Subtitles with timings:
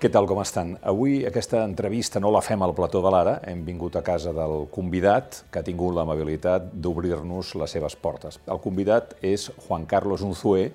[0.00, 0.70] Què tal, com estan?
[0.88, 4.62] Avui aquesta entrevista no la fem al plató de l'Ara, hem vingut a casa del
[4.72, 8.38] convidat que ha tingut l'amabilitat d'obrir-nos les seves portes.
[8.48, 10.70] El convidat és Juan Carlos Unzué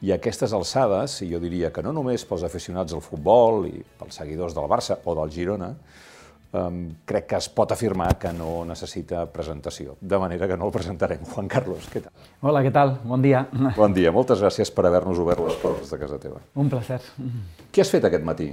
[0.00, 3.82] i a aquestes alçades, i jo diria que no només pels aficionats del futbol i
[4.00, 5.68] pels seguidors del Barça o del Girona,
[6.56, 10.74] um, crec que es pot afirmar que no necessita presentació, de manera que no el
[10.78, 11.28] presentarem.
[11.34, 12.32] Juan Carlos, què tal?
[12.40, 12.96] Hola, què tal?
[13.04, 13.44] Bon dia.
[13.76, 16.40] Bon dia, moltes gràcies per haver-nos obert les portes de casa teva.
[16.56, 17.02] Un placer.
[17.68, 18.50] Què has fet aquest matí?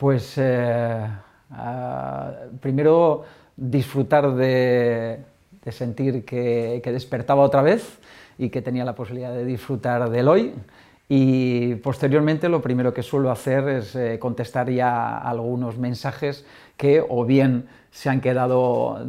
[0.00, 1.06] Pues eh,
[1.50, 3.22] uh, primero
[3.54, 5.20] disfrutar de,
[5.70, 7.98] sentir que, despertaba otra vez
[8.38, 10.54] y que tenía la posibilidad de disfrutar del hoy.
[11.06, 16.46] Y posteriormente lo primero que suelo hacer es eh, contestar ya algunos mensajes
[16.78, 19.06] que o bien se han quedado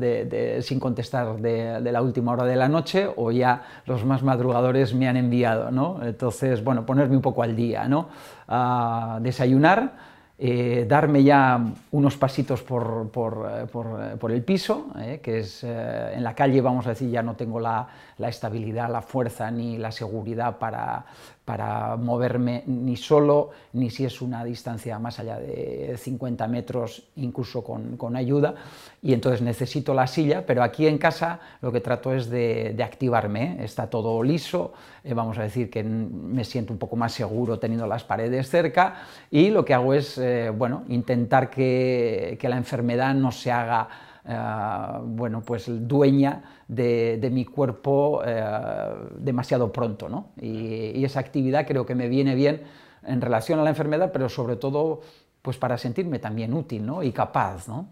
[0.59, 4.94] sin contestar de, de, la última hora de la noche o ya los más madrugadores
[4.94, 5.72] me han enviado.
[5.72, 6.02] ¿no?
[6.03, 8.09] Entonces, bueno, ponerme un poco al día, ¿no?
[8.50, 10.11] Uh, desayunar,
[10.44, 14.88] eh, darme ya unos pasitos por, por, eh, eh, por el piso,
[15.22, 19.03] que es en la calle, vamos a decir, ya no tengo la, la, estabilidad, la
[19.03, 21.06] fuerza ni la seguridad para,
[21.45, 27.64] para moverme ni solo, ni si es una distancia más allá de 50 metros, incluso
[27.64, 28.53] con, ayuda,
[29.02, 32.84] y entonces necesito la silla, pero aquí en casa lo que trato es de, de
[32.84, 33.64] activarme, ¿eh?
[33.64, 37.88] está todo liso, eh, vamos a decir que me siento un poco más seguro teniendo
[37.88, 43.16] las paredes cerca, y lo que hago es, eh, bueno, intentar que, que la enfermedad
[43.16, 43.89] no se haga
[44.23, 50.09] Uh, bueno, pues dueña de, de mi cuerpo uh, demasiado pronto.
[50.09, 50.28] ¿no?
[50.39, 52.61] Y, y, esa actividad creo que me viene bien
[53.03, 55.02] en relación a la enfermedad, pero sobre todo
[55.41, 57.02] pues para sentir-me també útil no?
[57.02, 57.67] i capaç.
[57.67, 57.88] No?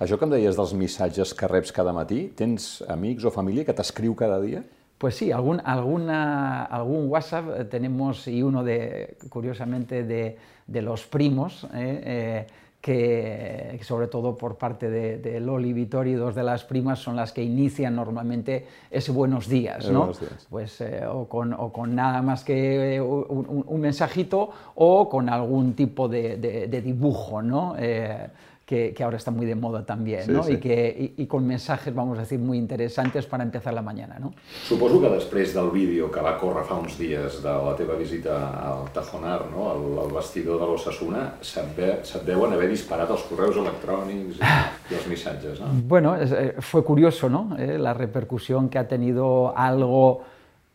[0.00, 3.74] Això que em deies dels missatges que reps cada matí, tens amics o família que
[3.76, 4.64] t'escriu cada dia?
[4.96, 11.64] Pues sí, algún, alguna, algún WhatsApp tenemos y uno de, curiosamente, de, de los primos,
[11.74, 12.46] eh, eh,
[12.86, 17.32] que sobre todo por parte de, de, Loli Vittori, dos de las primas son las
[17.32, 19.98] que inician normalmente ese buenos días, ¿no?
[19.98, 20.46] Buenos días.
[20.48, 25.74] Pues eh, o, con, o, con, nada más que un, un, mensajito o con algún
[25.74, 27.74] tipo de, de dibujo, ¿no?
[27.76, 28.28] Eh,
[28.66, 30.42] que, que, ahora está muy de moda también, sí, ¿no?
[30.42, 30.54] Sí.
[30.54, 34.18] Y, que, y, y, con mensajes, vamos a decir, muy interesantes para empezar la mañana,
[34.18, 34.34] ¿no?
[34.66, 38.34] Suposo que després del vídeo que va córrer fa uns dies de la teva visita
[38.58, 39.70] al Tajonar, no?
[39.70, 44.54] al, al vestidor de l'Ossassuna, se't, ve, se't deuen haver disparat els correus electrònics i,
[44.90, 45.70] i els missatges, no?
[45.86, 47.54] Bueno, eh, fue curioso, ¿no?
[47.56, 50.24] Eh, la repercusión que ha tenido algo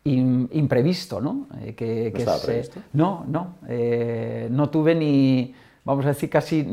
[0.04, 1.46] in, imprevisto, ¿no?
[1.60, 2.80] Eh, que, ¿No que estaba se, previsto?
[2.94, 5.54] No, no, eh, no tuve ni
[5.84, 6.64] vamos a decir casi,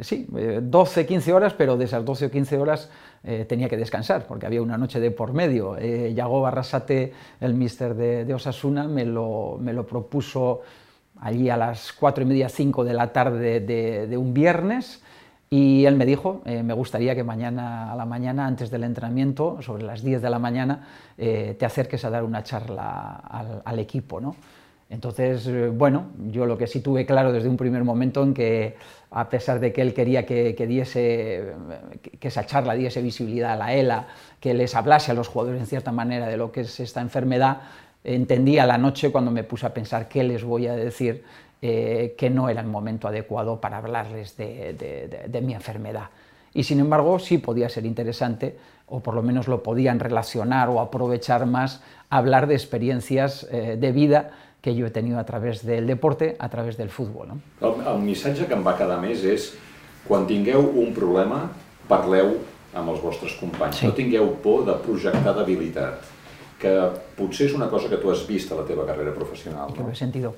[0.00, 2.90] sí, 12, eh, 15 horas, pero de esas 12 o 15 horas
[3.22, 5.76] eh, tenía que descansar, porque había una noche de por medio.
[5.78, 10.62] Eh, Yago Barrasate, el mister de, de Osasuna, me lo, me lo, propuso
[11.20, 15.02] allí a las 4 y media, 5 de la tarde de, un viernes,
[15.48, 19.62] y él me dijo, eh, me gustaría que mañana a la mañana, antes del entrenamiento,
[19.62, 24.20] sobre las 10 de la mañana, te acerques a dar una charla al, al equipo,
[24.20, 24.36] ¿no?
[24.88, 28.76] Entonces, eh, bueno, yo lo que sí tuve claro desde un primer momento en que,
[29.10, 31.54] a pesar de que él quería que, diese,
[32.20, 34.06] que esa charla diese visibilidad a la ELA,
[34.38, 37.62] que les hablase a los jugadores en cierta manera de lo que es esta enfermedad,
[38.04, 41.24] entendí a la noche cuando me puse a pensar qué les voy a decir,
[41.62, 46.10] eh, que no era el momento adecuado para hablarles de mi enfermedad.
[46.56, 50.80] Y sin embargo, sí podía ser interesante, o por lo menos lo podían relacionar o
[50.80, 54.30] aprovechar más, hablar de experiencias eh, de vida
[54.66, 57.28] que yo he tenido a través del deporte, a través del fútbol.
[57.28, 57.38] No?
[57.60, 59.52] El, el missatge que em va quedar més és
[60.08, 61.44] quan tingueu un problema,
[61.86, 62.32] parleu
[62.74, 63.78] amb els vostres companys.
[63.78, 63.86] Sí.
[63.86, 66.02] No tingueu por de projectar debilitat,
[66.58, 66.72] que
[67.14, 69.70] potser és una cosa que tu has vist a la teva carrera professional.
[69.70, 70.34] Que lo he sentido.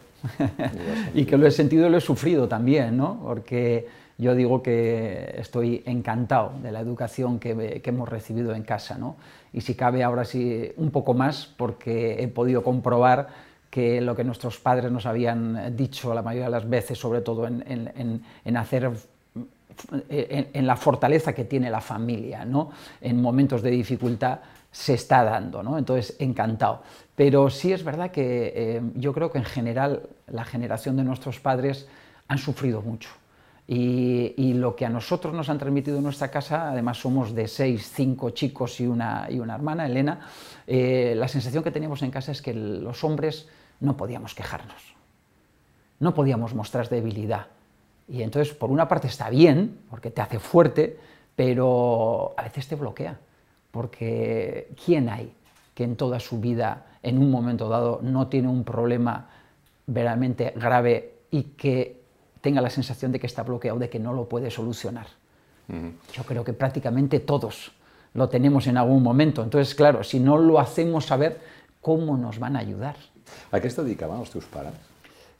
[1.14, 3.22] y que lo he sentido y lo he sufrido también, ¿no?
[3.24, 3.88] Porque
[4.18, 9.16] yo digo que estoy encantado de la educación que, que, hemos recibido en casa, ¿no?
[9.54, 13.47] Y si cabe ahora sí un poco más, porque he podido comprobar
[13.78, 17.46] que lo que nuestros padres nos habían dicho la mayoría de las veces, sobre todo
[17.46, 18.90] en, en, en hacer
[20.08, 22.72] en, en, la fortaleza que tiene la familia, ¿no?
[23.00, 24.40] en momentos de dificultad,
[24.72, 25.62] se está dando.
[25.62, 25.78] ¿no?
[25.78, 26.82] Entonces, encantado.
[27.14, 31.38] Pero sí es verdad que eh, yo creo que en general la generación de nuestros
[31.38, 31.86] padres
[32.26, 33.10] han sufrido mucho.
[33.68, 37.46] Y, y, lo que a nosotros nos han transmitido en nuestra casa, además somos de
[37.46, 40.20] seis, cinco chicos y una, y una hermana, Elena,
[40.66, 43.46] eh, la sensación que teníamos en casa es que los hombres
[43.80, 44.94] no podíamos quejarnos,
[46.00, 47.46] no podíamos mostrar debilidad.
[48.08, 50.98] Y entonces, por una parte está bien, porque te hace fuerte,
[51.36, 53.18] pero a veces te bloquea,
[53.70, 55.34] porque ¿quién hay
[55.74, 59.28] que en toda su vida, en un momento dado, no tiene un problema
[59.86, 62.02] verdaderamente grave y que
[62.40, 65.06] tenga la sensación de que está bloqueado, de que no lo puede solucionar.
[66.12, 67.72] Yo creo que prácticamente todos
[68.14, 69.42] lo tenemos en algún momento.
[69.42, 71.40] Entonces, claro, si no lo hacemos saber,
[71.80, 72.96] ¿cómo nos van a ayudar?
[73.50, 74.74] ¿A qué se dedicaban tus padres?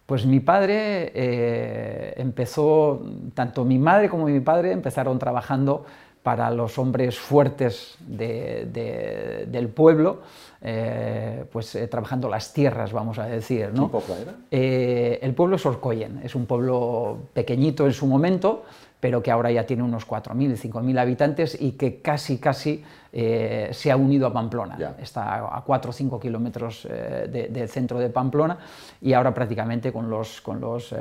[0.08, 3.02] Pues mi padre eh, empezó,
[3.34, 5.84] tanto mi madre como mi padre empezaron trabajando
[6.22, 10.22] para los hombres fuertes del pueblo,
[10.62, 13.70] eh, pues eh, trabajando las tierras, vamos a decir.
[13.74, 13.90] ¿no?
[13.90, 14.34] ¿Qué pueblo era?
[14.50, 18.64] el pueblo es Orcoyen, es un pueblo pequeñito en su momento,
[19.00, 23.90] pero que ahora ya tiene unos 4.000, 5.000 habitantes y que casi, casi eh, se
[23.90, 24.96] ha unido a Pamplona.
[25.00, 28.58] Está a 4 o 5 kilómetros eh, del centro de Pamplona
[29.00, 30.96] y ahora prácticamente con los, con los eh,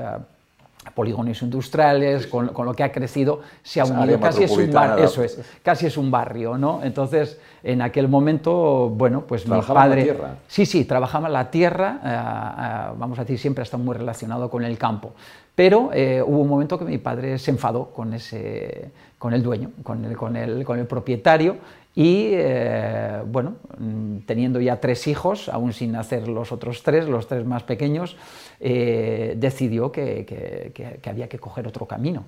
[0.91, 4.19] polígonos industriales, con, lo que ha crecido, se ha unido.
[4.19, 6.81] Casi es, un barrio, eso es, casi es un barrio, ¿no?
[6.83, 10.01] Entonces, en aquel momento, bueno, pues mi padre...
[10.01, 10.35] la tierra?
[10.47, 14.77] Sí, sí, trabajaba la tierra, vamos a decir, siempre ha estado muy relacionado con el
[14.77, 15.13] campo.
[15.57, 19.71] Pero eh, hubo un momento que mi padre se enfadó con, ese, con el dueño,
[19.81, 21.57] con el, con el, con el propietario,
[21.97, 27.27] y eh, bueno, mm, teniendo ya tres hijos, aún sin nacer los otros tres, los
[27.27, 28.17] tres más pequeños,
[28.59, 32.25] eh, decidió que, que, que, había que coger otro camino.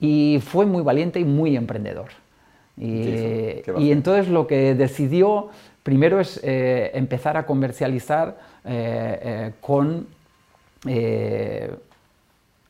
[0.00, 2.08] Y fue muy valiente y muy emprendedor.
[2.76, 5.50] Y, y entonces lo que decidió
[5.84, 8.38] primero es empezar a comercializar
[9.60, 10.08] con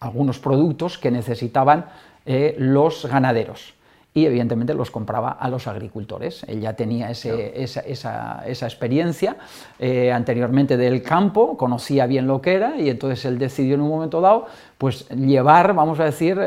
[0.00, 1.86] algunos productos que necesitaban
[2.26, 3.72] eh, los ganaderos
[4.14, 6.44] y evidentemente los compraba a los agricultores.
[6.46, 9.36] Él ya tenía esa, experiencia
[9.78, 13.88] eh, anteriormente del campo, conocía bien lo que era y entonces él decidió en un
[13.88, 16.38] momento dado pues llevar, vamos a decir,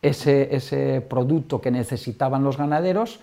[0.00, 3.20] ese, ese producto que necesitaban los ganaderos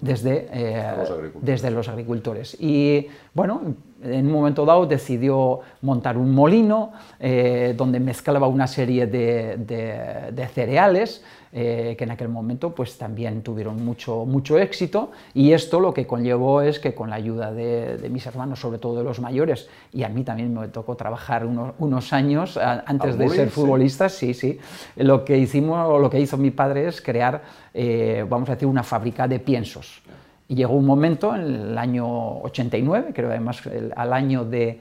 [0.00, 1.10] desde, eh, los
[1.40, 2.56] desde los agricultores.
[2.60, 9.06] Y bueno, en un momento dado decidió montar un molino eh, donde mezclaba una serie
[9.06, 15.12] de, cereales eh, que en aquel momento pues también tuvieron mucho, mucho éxito.
[15.34, 18.98] Y esto lo que conllevó es que con la ayuda de, mis hermanos, sobre todo
[18.98, 23.50] de los mayores, y a mí también me tocó trabajar unos, años antes de ser
[23.50, 24.58] futbolista, sí, sí,
[24.96, 27.42] lo que hicimos, lo que hizo mi padre es crear,
[27.74, 30.02] eh, vamos a decir, una fábrica de piensos.
[30.50, 33.60] Y llegó un momento, en el año 89, creo además
[33.94, 34.80] al año de,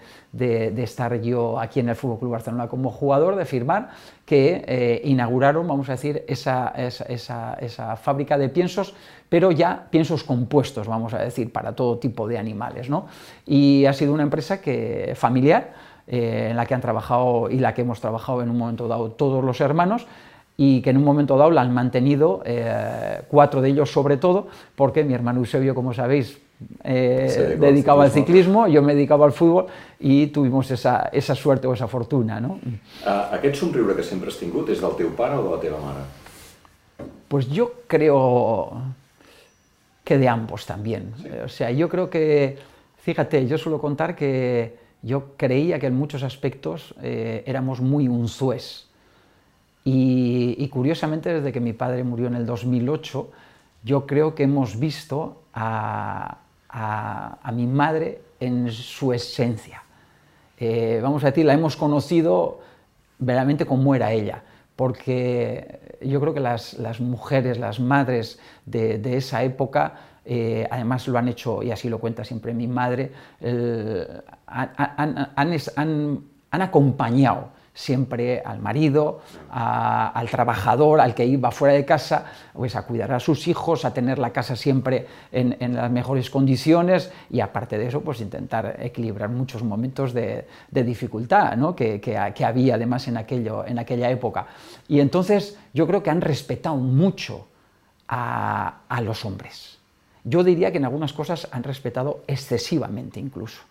[0.77, 3.89] estar yo aquí en el Fútbol Club Barcelona como jugador, de firmar,
[4.25, 8.95] que eh, inauguraron, vamos a decir, esa, esa, fábrica de piensos,
[9.27, 12.89] pero ya piensos compuestos, vamos a decir, para todo tipo de animales.
[12.89, 13.07] ¿no?
[13.45, 15.73] Y ha sido una empresa que, familiar,
[16.07, 19.11] eh, en la que han trabajado y la que hemos trabajado en un momento dado
[19.11, 20.07] todos los hermanos,
[20.57, 24.47] y que en un momento dado la han mantenido, eh, cuatro de ellos sobre todo,
[24.75, 26.39] porque mi hermano Eusebio, como sabéis,
[26.83, 29.67] eh, dedicaba al ciclismo, yo me dedicaba al fútbol
[29.99, 32.39] y tuvimos esa, esa suerte o esa fortuna.
[32.41, 32.59] No?
[33.05, 35.77] Uh, aquest somriure que sempre has tingut és del teu pare o de la teva
[35.83, 36.07] mare?
[37.27, 38.73] Pues yo creo
[40.03, 41.13] que de ambos también.
[41.21, 41.29] Sí.
[41.45, 42.57] O sea, yo creo que,
[42.97, 48.86] fíjate, yo suelo contar que yo creía que en muchos aspectos eh, éramos muy unzués.
[49.89, 53.31] Y, curiosamente, desde que mi padre murió en el 2008,
[53.85, 56.39] yo creo que hemos visto a,
[57.53, 59.83] mi madre en su esencia.
[60.59, 62.59] Eh, vamos a decir, la hemos conocido
[63.17, 64.43] verdaderamente como era ella,
[64.75, 69.93] porque yo creo que las, mujeres, las madres de, esa época,
[70.25, 73.13] eh, además lo han hecho, y así lo cuenta siempre mi madre,
[74.45, 82.81] han acompañado siempre al marido, al trabajador, al que iba fuera de casa, pues a
[82.87, 87.77] cuidar a sus hijos, a tener la casa siempre en, las mejores condiciones y aparte
[87.77, 91.75] de eso, pues intentar equilibrar muchos momentos de, dificultad ¿no?
[91.75, 92.01] que,
[92.43, 94.47] había además en, aquello, en aquella época.
[94.87, 97.47] Y entonces yo creo que han respetado mucho
[98.07, 99.77] a, a los hombres.
[100.23, 103.61] Yo diría que en algunas cosas han respetado excesivamente incluso.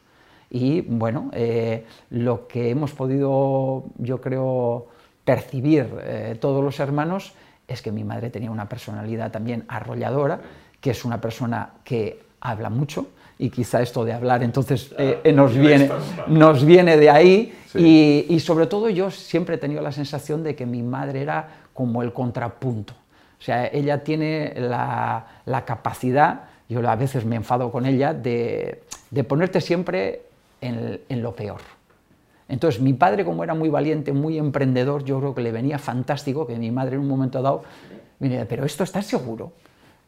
[0.51, 4.87] Y bueno, eh, lo que hemos podido, yo creo,
[5.25, 7.35] percibir eh, todos los hermanos
[7.67, 10.41] es que mi madre tenía una personalidad también arrolladora,
[10.81, 15.33] que es una persona que habla mucho, y quizá esto de hablar entonces eh, ah,
[15.33, 15.91] nos, viene,
[16.29, 20.65] nos viene de ahí, y, sobre todo yo siempre he tenido la sensación de que
[20.65, 22.95] mi madre era como el contrapunto.
[23.39, 28.83] O sea, ella tiene la, la capacidad, yo a veces me enfado con ella, de,
[29.11, 30.23] de ponerte siempre
[30.67, 31.61] en, lo peor.
[32.49, 36.47] Entonces, mi padre, como era muy valiente, muy emprendedor, yo creo que le venía fantástico
[36.47, 37.63] que mi madre en un momento dado
[38.19, 39.53] me pero esto está seguro.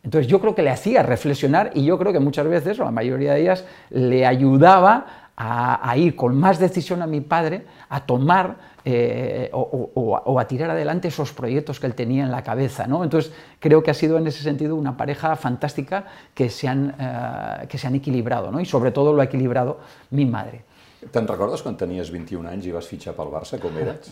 [0.02, 2.90] Entonces, yo creo que le hacía reflexionar y yo creo que muchas veces, o la
[2.90, 8.56] mayoría de ellas, le ayudaba a, ir con más decisión a mi padre a tomar
[8.90, 12.86] eh, o, a tirar adelante esos proyectos que él tenía en la cabeza.
[12.86, 13.04] ¿no?
[13.04, 17.66] Entonces, creo que ha sido en ese sentido una pareja fantástica que se han, eh,
[17.68, 18.60] que se han equilibrado, ¿no?
[18.60, 19.80] y sobre todo lo ha equilibrado
[20.10, 20.62] mi madre.
[21.10, 23.58] ¿Te recuerdas cuando tenías 21 años y ibas fichar para el Barça?
[23.58, 23.98] ¿Cómo eras?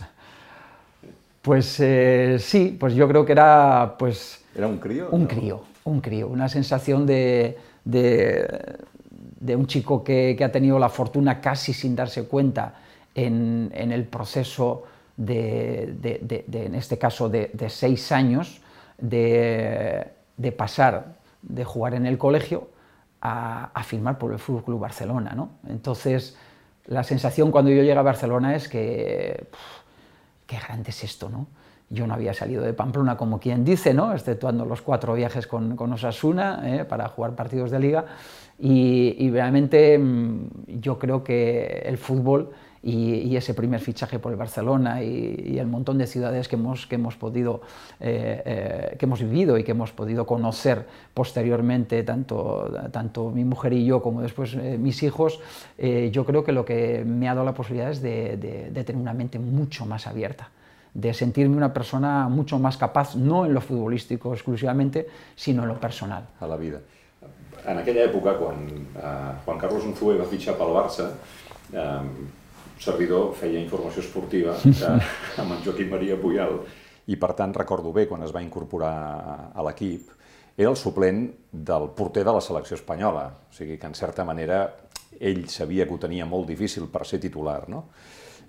[1.40, 4.44] Pues eh, sí, pues yo creo que era pues...
[4.52, 5.08] ¿Era un crío?
[5.12, 11.40] Un crío, un crío, una sensación de, de, un chico que, ha tenido la fortuna
[11.40, 12.74] casi sin darse cuenta
[13.16, 14.84] en, el proceso
[15.16, 15.96] de,
[16.52, 18.60] en este caso, de, seis años,
[18.98, 20.12] de,
[20.56, 22.68] pasar de jugar en el colegio
[23.20, 25.32] a, firmar por el Fútbol Club Barcelona.
[25.34, 25.50] ¿no?
[25.68, 26.36] Entonces,
[26.86, 29.48] la sensación cuando yo llegué a Barcelona es que
[30.46, 31.48] qué grande es esto, ¿no?
[31.88, 34.12] Yo no había salido de Pamplona como quien dice, ¿no?
[34.12, 36.84] exceptuando los cuatro viajes con, con Osasuna ¿eh?
[36.84, 38.04] para jugar partidos de liga.
[38.58, 40.48] Y, realmente mm,
[40.80, 42.50] yo creo que el fútbol
[42.82, 46.94] y, ese primer fichaje por el Barcelona y, el montón de ciudades que hemos, que
[46.94, 47.60] hemos podido,
[48.00, 53.72] eh, eh, que hemos vivido y que hemos podido conocer posteriormente, tanto, tanto mi mujer
[53.72, 55.40] y yo como después mis hijos,
[55.78, 59.38] yo creo que lo que me ha dado la posibilidad es de tener una mente
[59.38, 60.50] mucho más abierta
[60.96, 65.06] de sentirme una persona mucho más capaz, no en lo futbolístico exclusivamente,
[65.36, 66.24] sino en lo personal.
[66.40, 66.80] A la vida.
[67.66, 68.62] En aquella època, quan
[68.94, 71.08] eh, Juan Carlos Unzué va fitxar pel Barça,
[71.72, 72.00] eh,
[72.82, 74.92] servidor feia informació esportiva que,
[75.42, 76.60] amb en Joaquim Maria Puyal,
[77.06, 78.94] i per tant recordo bé quan es va incorporar
[79.54, 80.10] a l'equip,
[80.56, 84.64] era el suplent del porter de la selecció espanyola, o sigui que en certa manera
[85.20, 87.86] ell sabia que ho tenia molt difícil per ser titular, no?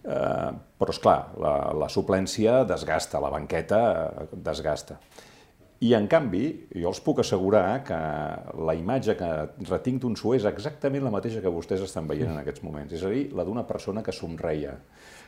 [0.07, 4.99] Eh, però, és clar, la, la suplència desgasta, la banqueta eh, desgasta.
[5.79, 6.43] I, en canvi,
[6.73, 7.97] jo els puc assegurar que
[8.65, 9.29] la imatge que
[9.69, 13.11] retinc d'un és exactament la mateixa que vostès estan veient en aquests moments, és a
[13.13, 14.73] dir, la d'una persona que somreia,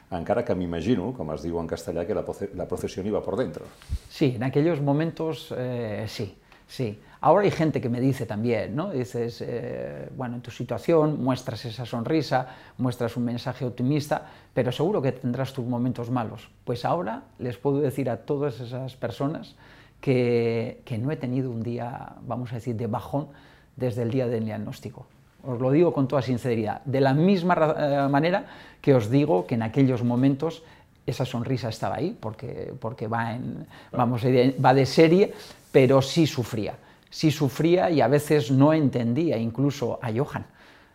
[0.09, 2.25] encara que m'imagino, com es diu en castellà, que la,
[2.55, 3.65] la procesión iba por dentro.
[4.09, 6.35] Sí, en aquellos momentos eh, sí.
[6.69, 8.91] Sí, ahora hay gente que me dice también, ¿no?
[8.91, 15.01] Dices, eh, bueno, en tu situación muestras esa sonrisa, muestras un mensaje optimista, pero seguro
[15.01, 16.47] que tendrás tus momentos malos.
[16.65, 19.55] Pues ahora les puedo decir a todas esas personas
[20.01, 23.27] que, que no he tenido un día, vamos a decir, de bajón
[23.75, 25.05] desde el día del diagnóstico.
[25.43, 28.45] Os lo digo con toda sinceridad, de la misma eh, manera
[28.81, 30.63] que os digo que en aquellos momentos
[31.05, 35.33] esa sonrisa estaba ahí, porque, porque va, en, vamos, va de serie,
[35.71, 36.75] pero sí sufría,
[37.09, 40.45] sí sufría y a veces no entendía incluso a Johan,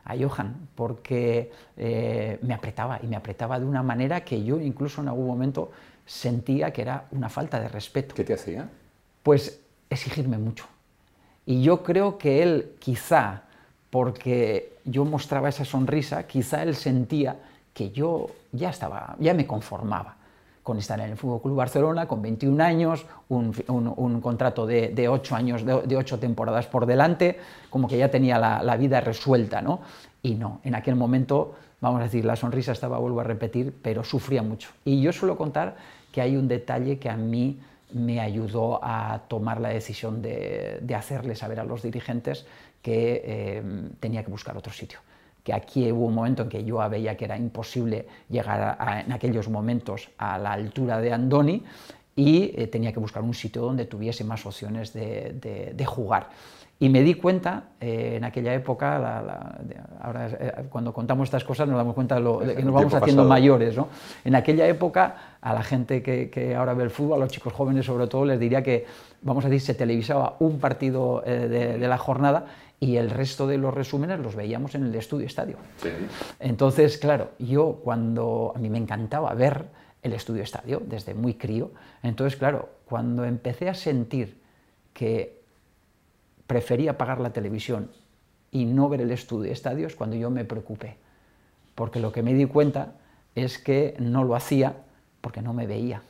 [0.05, 5.01] a Johan, porque eh, me apretaba y me apretaba de una manera que yo incluso
[5.01, 5.73] en algún momento
[6.07, 8.15] sentía que era una falta de respeto.
[8.15, 8.69] ¿Qué te hacía?
[9.25, 10.67] Pues exigirme mucho.
[11.47, 13.43] Y yo creo que él quizá,
[13.91, 17.37] porque yo mostraba esa sonrisa, quizá él sentía
[17.73, 20.17] que yo ya estaba, ya me conformaba
[20.63, 25.37] con estar en el Fútbol Club Barcelona, con 21 años, un, contrato de, de, 8
[25.37, 27.39] años, de, 8 temporadas por delante,
[27.69, 29.81] como que ya tenía la, vida resuelta, ¿no?
[30.23, 34.05] Y no, en aquel momento, vamos a decir, la sonrisa estaba, vuelvo a repetir, pero
[34.05, 34.71] sufría mucho.
[34.87, 35.77] Y yo suelo contar
[36.11, 37.59] que hay un detalle que a mí
[37.93, 42.47] me ayudó a tomar la decisión de, hacerle saber a los dirigentes
[42.83, 43.63] que eh,
[44.01, 45.01] tenía que buscar otro sitio
[45.45, 49.49] que aquí hubo un momento en que yo veía que era imposible llegar en aquellos
[49.51, 51.63] momentos a la altura de Andoni
[52.17, 56.31] y eh, tenía que buscar un sitio donde tuviese más opciones de, jugar.
[56.81, 58.97] Y me di cuenta eh, en aquella época,
[60.03, 63.77] ahora eh, cuando contamos estas cosas nos damos cuenta de, que nos vamos haciendo mayores.
[63.77, 63.89] ¿no?
[64.25, 67.87] En aquella época, a la gente que, ahora ve el fútbol, a los chicos jóvenes
[67.87, 68.87] sobre todo, les diría que,
[69.23, 72.47] vamos a decir, se televisaba un partido de, la jornada
[72.81, 75.57] y el resto de los resúmenes los veíamos en el estudio estadio.
[76.41, 79.67] Entonces, claro, yo cuando a mí me encantaba ver
[80.03, 81.71] el estudio estadio desde muy crío,
[82.03, 84.43] entonces, claro, cuando empecé a sentir
[84.93, 85.44] que
[86.47, 87.91] prefería pagar la televisión
[88.51, 90.97] y no ver el estudio estadio es cuando yo me preocupé,
[91.75, 92.95] porque lo que me di cuenta
[93.35, 94.77] es que no lo hacía
[95.21, 96.03] porque no me veía.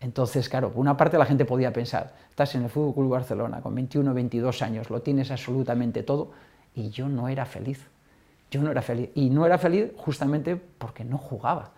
[0.00, 3.74] Entonces, claro, por una parte la gente podía pensar, estás en el Fútbol Barcelona con
[3.74, 6.32] 21, 22 años, lo tienes absolutamente todo,
[6.74, 7.86] y yo no era feliz.
[8.50, 9.10] Yo no era feliz.
[9.14, 11.72] Y no era feliz justamente porque no jugaba.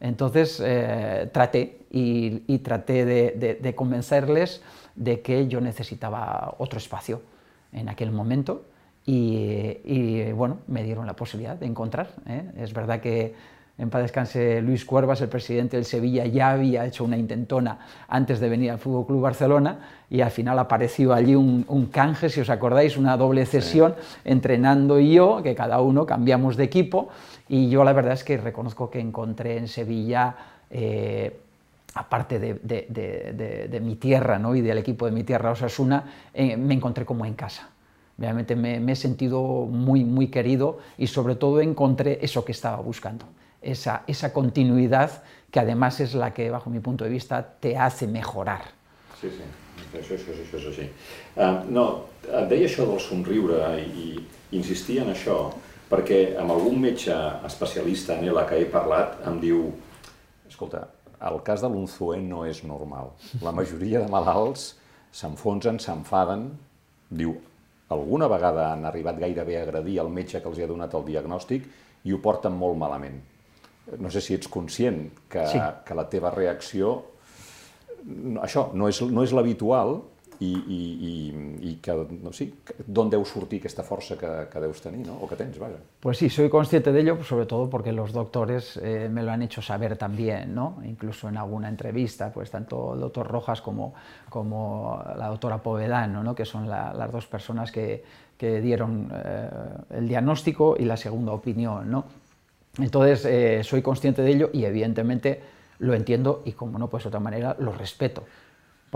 [0.00, 4.62] Entonces eh, traté y, traté de, convencerles
[4.94, 7.22] de que yo necesitaba otro espacio
[7.72, 8.66] en aquel momento
[9.06, 12.08] y, bueno, me dieron la posibilidad de encontrar.
[12.26, 12.50] ¿eh?
[12.58, 13.34] Es verdad que
[13.78, 18.40] en paz descanse Luis Cuervas, el presidente del Sevilla, ya había hecho una intentona antes
[18.40, 22.48] de venir al Fútbol Club Barcelona y al final apareció allí un, canje, si os
[22.48, 27.10] acordáis, una doble cesión entrenando y yo, que cada uno cambiamos de equipo
[27.48, 30.36] y yo la verdad es que reconozco que encontré en Sevilla
[30.70, 31.40] eh,
[31.94, 34.54] aparte de, mi tierra ¿no?
[34.54, 37.70] y del equipo de mi tierra, Osasuna, eh, me encontré como en casa.
[38.18, 43.26] Realmente me, he sentido muy, muy querido y sobre todo encontré eso que estaba buscando,
[43.60, 48.06] esa, esa continuidad que además es la que, bajo mi punto de vista, te hace
[48.06, 48.62] mejorar.
[49.20, 49.42] Sí, sí,
[49.96, 50.90] això, això, això és.
[51.36, 51.84] Uh, no,
[52.26, 54.18] et deia això del somriure i,
[54.52, 54.60] i
[55.00, 55.38] en això
[55.90, 57.14] perquè amb algun metge
[57.46, 59.66] especialista en ELA que he parlat em diu
[60.48, 60.86] escolta,
[61.26, 63.12] el cas de l'Unzué no és normal.
[63.44, 64.74] La majoria de malalts
[65.16, 66.50] s'enfonsen, s'enfaden,
[67.10, 67.34] diu,
[67.92, 71.66] alguna vegada han arribat gairebé a agredir el metge que els ha donat el diagnòstic
[72.04, 73.20] i ho porten molt malament.
[74.02, 75.60] No sé si ets conscient que, sí.
[75.86, 76.96] que la teva reacció...
[78.38, 79.96] Això no és, no és l'habitual,
[80.40, 82.32] i, i, i, i que, no
[83.84, 85.14] força que, que deus ¿no?
[85.20, 85.78] o que tens, vaja.
[86.00, 89.42] Pues sí, soy consciente de ello, sobre todo porque los doctores eh, me lo han
[89.42, 90.78] hecho saber también, ¿no?
[90.84, 93.94] incluso en alguna entrevista, pues tanto el doctor Rojas como,
[94.28, 96.34] como la doctora Povedano, ¿no?
[96.34, 98.04] que son la, las dos personas que,
[98.36, 99.48] que dieron eh,
[99.90, 101.90] el diagnóstico y la segunda opinión.
[101.90, 102.04] ¿no?
[102.78, 105.40] Entonces, eh, soy consciente de ello y evidentemente
[105.78, 108.24] lo entiendo y como no, pues de otra manera, lo respeto.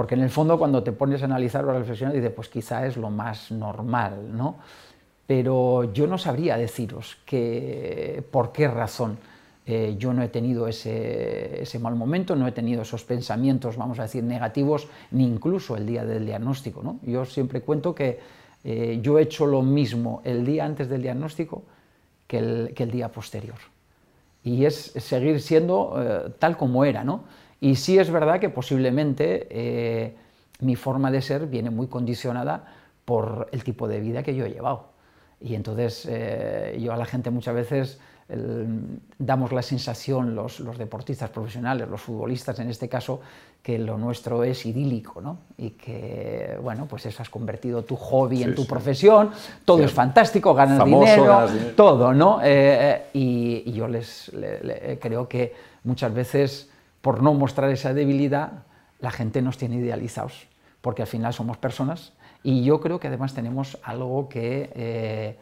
[0.00, 2.86] Porque en el fondo cuando te pones a analizar o a reflexionar, dices, pues quizá
[2.86, 4.56] es lo más normal, ¿no?
[5.26, 9.18] Pero yo no sabría deciros que, por qué razón
[9.66, 13.98] eh, yo no he tenido ese, ese, mal momento, no he tenido esos pensamientos, vamos
[13.98, 16.82] a decir, negativos, ni incluso el día del diagnóstico.
[16.82, 16.98] ¿no?
[17.02, 18.20] Yo siempre cuento que
[18.64, 21.62] eh, yo he hecho lo mismo el día antes del diagnóstico
[22.26, 23.58] que el, que el día posterior.
[24.44, 27.24] Y es seguir siendo eh, tal como era, ¿no?
[27.60, 30.16] Y sí es verdad que posiblemente eh,
[30.60, 32.64] mi forma de ser viene muy condicionada
[33.04, 34.90] por el tipo de vida que yo he llevado.
[35.40, 38.00] Y entonces eh, yo a la gente muchas veces
[39.18, 43.20] damos la sensación, los, los, deportistas profesionales, los futbolistas en este caso,
[43.60, 45.38] que lo nuestro es idílico, ¿no?
[45.58, 49.32] Y que, bueno, pues eso has convertido tu hobby en tu profesión,
[49.64, 52.38] todo es fantástico, ganas dinero, todo, ¿no?
[52.44, 54.30] Eh, y, y, yo les
[55.00, 56.69] creo que muchas veces
[57.00, 58.64] por no mostrar esa debilidad,
[59.00, 60.48] la gente nos tiene idealizados,
[60.80, 65.36] porque al final somos personas y yo creo que además tenemos algo que, eh,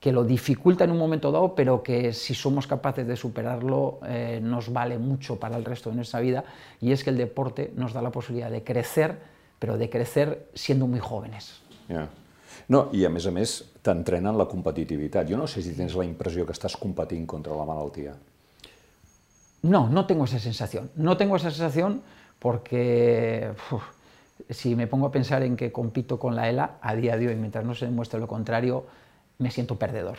[0.00, 4.40] que lo dificulta en un momento dado, pero que si somos capaces de superarlo eh,
[4.42, 6.44] nos vale mucho para el resto de nuestra vida,
[6.80, 9.18] y es que el deporte nos da la posibilidad de crecer,
[9.58, 11.60] pero de crecer siendo muy jóvenes.
[11.88, 12.08] Yeah.
[12.68, 13.52] No, i a més a més
[13.84, 15.28] t'entrenen la competitivitat.
[15.30, 18.12] Jo no sé si tens la impressió que estàs competint contra la malaltia.
[19.62, 20.90] No, no tengo esa sensación.
[20.94, 22.02] No tengo esa sensación
[22.38, 23.52] porque
[24.50, 27.36] si me pongo a pensar en que compito con la ELA, a día de hoy,
[27.36, 28.86] mientras no se demuestre lo contrario,
[29.38, 30.18] me siento perdedor.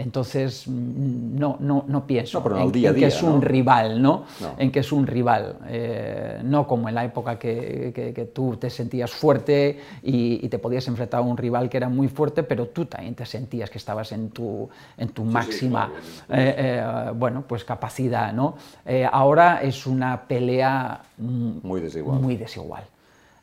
[0.00, 4.24] Entonces, mm, no, no, no pienso en, que es un rival, ¿no?
[4.56, 8.70] En que es un rival, eh, no como en la época que, que, tú te
[8.70, 12.86] sentías fuerte y, te podías enfrentar a un rival que era muy fuerte, pero tú
[12.86, 15.92] también te sentías que estabas en tu, en tu máxima,
[16.28, 18.56] eh, eh, bueno, pues capacidad, ¿no?
[19.12, 22.20] ahora es una pelea muy desigual.
[22.20, 22.84] Muy desigual.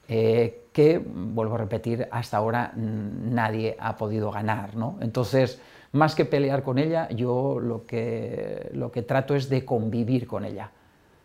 [0.07, 4.97] que, vuelvo a repetir, hasta ahora nadie ha podido ganar, ¿no?
[5.01, 5.59] Entonces,
[5.97, 10.45] más que pelear con ella, yo lo que, lo que trato es de convivir con
[10.45, 10.71] ella,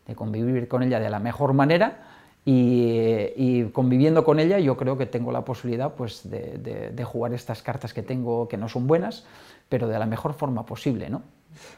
[0.06, 2.08] de convivir con ella de la mejor manera
[2.44, 7.94] y, conviviendo con ella yo creo que tengo la posibilidad pues, de, jugar estas cartas
[7.94, 9.24] que tengo que no son buenas,
[9.68, 11.08] pero de la mejor forma posible.
[11.08, 11.22] No?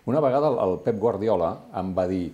[0.07, 2.33] Una vegada el Pep Guardiola em va dir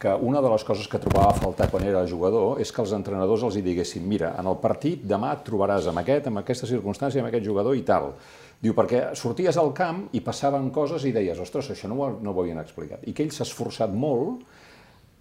[0.00, 2.94] que una de les coses que trobava a faltar quan era jugador és que els
[2.96, 6.68] entrenadors els hi diguessin mira, en el partit demà et trobaràs amb aquest, amb aquesta
[6.70, 8.14] circumstància, amb aquest jugador i tal.
[8.60, 12.34] Diu, perquè sorties al camp i passaven coses i deies, ostres, això no ho, no
[12.34, 13.06] ho havien explicat.
[13.08, 14.44] I que ell s'ha esforçat molt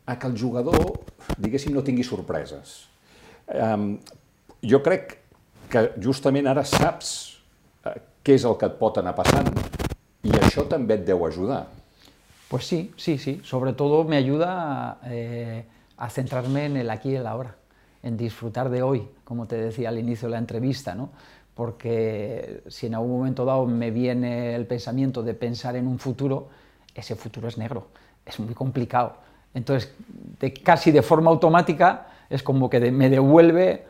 [0.09, 0.91] a que el jugador,
[1.37, 2.81] diguéssim, no tingui sorpreses.
[3.47, 3.93] Um,
[4.65, 5.15] jo crec
[5.71, 7.13] que justament ara saps
[7.85, 9.47] uh, què és el que et pot anar passant
[10.27, 11.63] i això també et deu ajudar.
[12.49, 13.39] Pues sí, sí, sí.
[13.43, 15.63] Sobre todo me ayuda eh,
[15.97, 17.19] a centrarme en el aquí y
[18.01, 21.11] en disfrutar de hoy, como te decía al inicio de la entrevista, ¿no?
[21.59, 26.47] Porque si en algún momento dado me viene el pensamiento de pensar en un futuro,
[26.95, 27.87] ese futuro es negro,
[28.25, 29.17] es muy complicado.
[29.53, 29.91] Entonces,
[30.39, 33.87] de, casi de forma automática, es como que de, me devuelve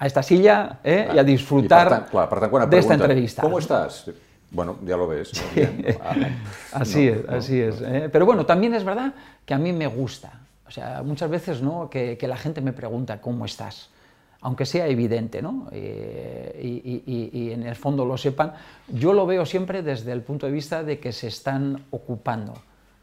[0.00, 2.78] a esta silla eh, y a disfrutar I per tant, clar, per tant, quan de
[2.82, 3.46] esta entrevista.
[3.46, 4.02] Com estàs?
[4.50, 5.30] Bueno, ya lo ves.
[6.72, 7.80] así es, así es.
[7.82, 8.08] ¿eh?
[8.10, 9.14] Pero bueno, también es verdad
[9.46, 10.40] que a mí me gusta.
[10.66, 11.88] O sea, muchas veces ¿no?
[11.88, 13.90] que, la gente me pregunta cómo estás,
[14.42, 15.68] aunque sea evidente, ¿no?
[15.72, 18.54] Eh, y, en el fondo lo sepan.
[18.88, 22.54] Yo lo veo siempre desde el punto de vista de que se están ocupando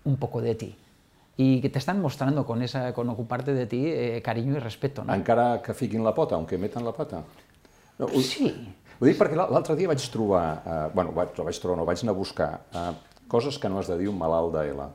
[0.06, 0.76] un poco de ti
[1.38, 5.04] y que te están mostrando con, esa, con ocuparte de ti eh, cariño y respeto.
[5.04, 5.14] No?
[5.14, 7.24] Encara que fiquin la pota, aunque metan la pata?
[7.98, 11.86] No, sí, Ho dic perquè l'altre dia vaig trobar, eh, bueno, vaig, vaig trobar, no,
[11.88, 12.90] vaig anar a buscar eh,
[13.32, 14.90] coses que no has de dir un malalt d'ELA.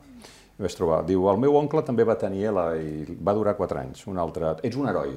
[0.61, 4.05] Vaig trobar, diu, el meu oncle també va tenir ELA i va durar 4 anys.
[4.11, 5.15] Un altre, ets un heroi.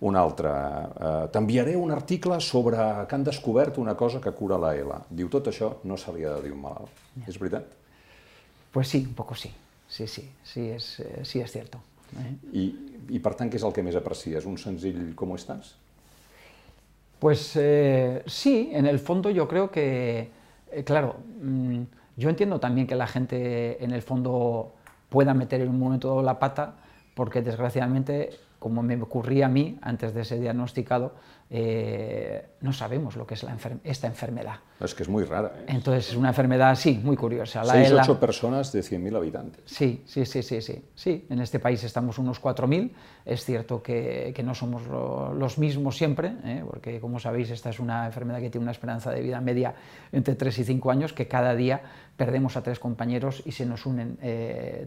[0.00, 4.74] Un altre, eh, t'enviaré un article sobre que han descobert una cosa que cura la
[4.76, 5.02] ELA.
[5.10, 7.02] Diu, tot això no se li ha de dir un malalt.
[7.16, 7.28] Yeah.
[7.28, 7.76] És veritat?
[8.72, 9.50] Pues sí, un poco sí.
[9.90, 11.82] Sí, sí, sí és, eh, sí és cierto.
[12.16, 12.32] Eh?
[12.52, 12.64] I,
[13.10, 14.46] I per tant, què és el que més aprecies?
[14.46, 15.74] Un senzill com estàs?
[17.20, 20.30] Pues eh, sí, en el fondo yo creo que,
[20.72, 21.82] eh, claro, mm,
[22.16, 24.72] yo entiendo también que la gente en el fondo
[25.10, 26.76] pueda meter en un momento dado la pata,
[27.14, 28.30] porque desgraciadamente,
[28.60, 31.14] como me ocurría a mí antes de ser diagnosticado,
[31.48, 33.44] eh, no sabemos lo que es
[33.84, 34.56] esta enfermedad.
[34.78, 35.52] Es que es muy rara.
[35.56, 35.64] ¿eh?
[35.68, 37.64] Entonces es una enfermedad, sí, muy curiosa.
[37.64, 39.62] La 6, 8 personas de 100.000 habitantes.
[39.64, 41.26] Sí, sí, sí, sí, sí, sí.
[41.30, 42.92] En este país estamos unos 4.000.
[43.24, 46.62] Es cierto que, que no somos los mismos siempre, ¿eh?
[46.70, 49.74] porque como sabéis esta es una enfermedad que tiene una esperanza de vida media
[50.12, 51.80] entre 3 y 5 años, que cada día
[52.18, 54.18] perdemos a tres compañeros y se nos unen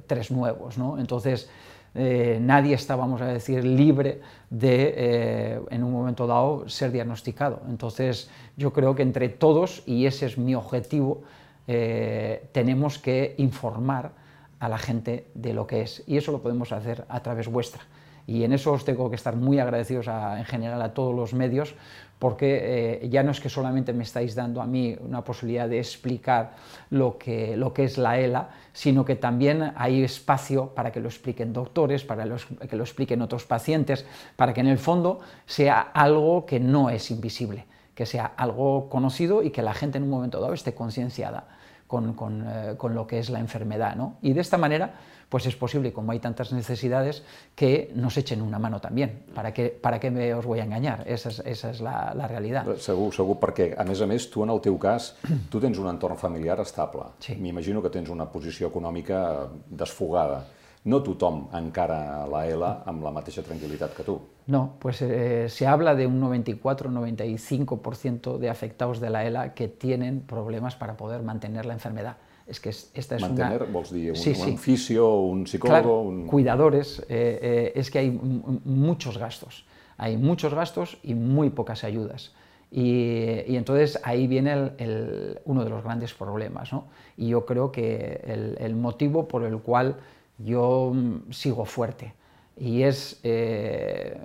[0.06, 0.78] tres nuevos.
[0.78, 1.00] ¿no?
[1.00, 1.50] Entonces,
[1.96, 7.62] eh, nadie está, vamos a decir, libre de, eh, en un momento dado, ser diagnosticado.
[7.70, 11.22] Entonces, yo creo que entre todos, y ese es mi objetivo,
[11.68, 14.12] eh, tenemos que informar
[14.60, 16.04] a la gente de lo que es.
[16.08, 17.82] Y eso lo podemos hacer a través vuestra.
[18.26, 21.76] Y en eso os tengo que estar muy agradecidos en general a todos los medios,
[22.20, 25.80] porque eh, ya no es que solamente me estáis dando a mí una posibilidad de
[25.80, 26.54] explicar
[26.90, 31.10] lo que, lo que es la ELA, sino que también hay espacio para que lo
[31.10, 32.24] expliquen doctores, para
[32.70, 34.06] que lo expliquen otros pacientes,
[34.38, 39.44] para que en el fondo sea algo que no es invisible, que sea algo conocido
[39.44, 41.50] y que la gente en un momento dado esté concienciada
[41.88, 43.98] con, con, eh, con, lo que es la enfermedad.
[43.98, 44.16] ¿no?
[44.22, 44.94] Y de esta manera
[45.34, 47.24] pues es posible, como hay tantas necesidades,
[47.56, 49.24] que nos echen una mano también.
[49.34, 51.04] ¿Para qué, para qué me os voy a engañar?
[51.08, 52.78] Esa és, esa és la, la realitat.
[52.78, 55.18] Segur, segur, perquè, a més a més, tu en el teu cas,
[55.50, 57.18] tu tens un entorn familiar estable.
[57.18, 57.34] Sí.
[57.42, 60.46] M'imagino que tens una posició econòmica desfogada.
[60.86, 64.22] No tothom encara la ELA amb la mateixa tranquil·litat que tu.
[64.46, 70.22] No, pues eh, se habla de un 94-95% de afectados de la ELA que tienen
[70.22, 72.18] problemas para poder mantener la enfermedad.
[72.54, 73.72] Es que esta es Mantener, una...
[73.72, 74.52] vols dir, un, sí, sí.
[74.52, 75.82] un fisio, un psicólogo...
[75.82, 76.28] Claro, un...
[76.28, 79.66] cuidadores, eh, eh, es que hay muchos gastos.
[79.98, 82.32] Hay muchos gastos y muy pocas ayudas.
[82.70, 86.72] Y, y entonces ahí viene el, el, uno de los grandes problemas.
[86.72, 86.86] ¿no?
[87.18, 89.98] Y yo creo que el, el, motivo por el cual
[90.38, 92.14] yo mm, sigo fuerte
[92.56, 94.16] y es eh,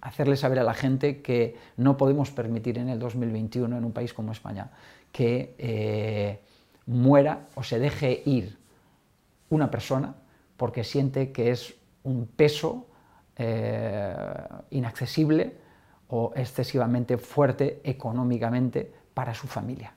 [0.00, 4.12] hacerle saber a la gente que no podemos permitir en el 2021 en un país
[4.12, 4.70] como España
[5.12, 6.40] que eh,
[6.88, 8.58] muera o se deje ir
[9.50, 10.14] una persona
[10.56, 12.86] porque siente que es un peso
[13.36, 14.14] eh,
[14.70, 15.56] inaccesible
[16.08, 19.92] o excesivamente fuerte económicamente para su familia.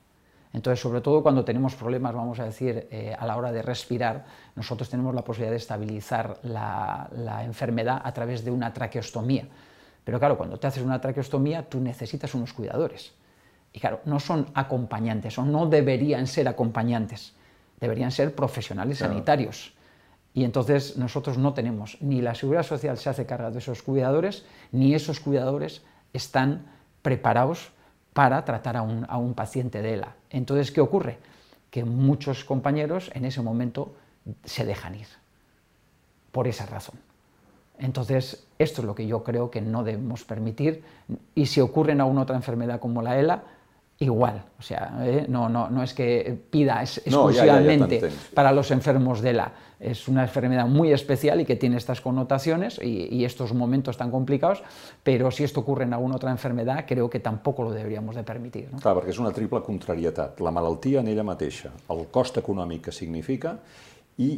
[0.54, 4.26] Entonces, sobre todo cuando tenemos problemas, vamos a decir, eh, a la hora de respirar,
[4.56, 9.48] nosotros tenemos la posibilidad de estabilizar la, la, enfermedad a través de una traqueostomía.
[10.04, 13.14] Pero claro, cuando te haces una traqueostomía, tú necesitas unos cuidadores.
[13.74, 17.34] Y claro, no son acompañantes o no deberían ser acompañantes,
[17.80, 19.14] deberían ser profesionales claro.
[19.14, 19.74] sanitarios.
[20.34, 24.46] Y entonces nosotros no tenemos, ni la Seguridad Social se hace cargo de esos cuidadores,
[24.72, 25.82] ni esos cuidadores
[26.14, 26.66] están
[27.02, 27.72] preparados
[28.14, 30.16] para tratar a un, a un paciente de ELA.
[30.30, 31.18] Entonces, ¿qué ocurre?
[31.70, 33.96] Que muchos compañeros en ese momento
[34.44, 35.08] se dejan ir,
[36.32, 37.00] por esa razón.
[37.80, 40.84] Entonces, esto es lo que yo creo que no debemos permitir,
[41.34, 43.44] y si ocurre en alguna otra enfermedad como la ELA,
[44.02, 45.26] igual, o sea, ¿eh?
[45.30, 49.34] no, no, no es que pida es, exclusivamente no, ya, ya, para los enfermos de
[49.34, 53.98] la, es una enfermedad muy especial y que tiene estas connotaciones y, y, estos momentos
[53.98, 54.64] tan complicados,
[55.04, 58.72] pero si esto ocurre en alguna otra enfermedad, creo que tampoco lo deberíamos de permitir.
[58.72, 58.80] No?
[58.82, 62.96] Clar, perquè és una triple contrarietat, la malaltia en ella mateixa, el cost econòmic que
[62.96, 63.60] significa
[64.18, 64.32] i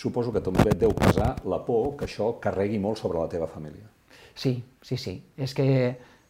[0.00, 3.52] suposo que també et deu pesar la por que això carregui molt sobre la teva
[3.52, 3.84] família.
[4.34, 5.68] Sí, sí, sí, és que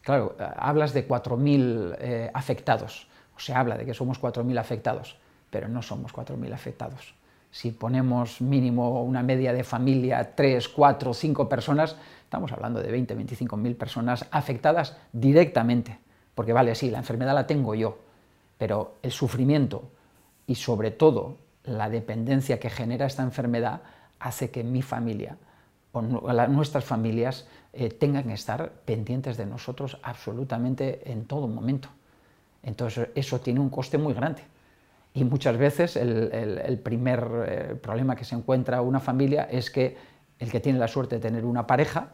[0.05, 5.17] Claro, hablas de 4.000 eh, afectados, se habla de que somos 4.000 afectados,
[5.49, 7.15] pero no somos 4.000 afectados.
[7.49, 13.17] Si ponemos mínimo una media de familia, 3, 4, 5 personas, estamos hablando de 20,
[13.17, 15.97] 25.000 personas afectadas directamente.
[16.35, 17.97] Porque vale, sí, la enfermedad la tengo yo,
[18.59, 19.89] pero el sufrimiento
[20.45, 23.81] y sobre todo la dependencia que genera esta enfermedad
[24.19, 25.35] hace que mi familia
[25.95, 31.89] o nuestras familias eh, tengan que estar pendientes de nosotros absolutamente en todo momento.
[32.63, 34.41] Entonces eso tiene un coste muy grande.
[35.13, 39.95] Y muchas veces el, primer eh, problema que se encuentra una familia es que
[40.39, 42.09] el que tiene la suerte de tener una pareja,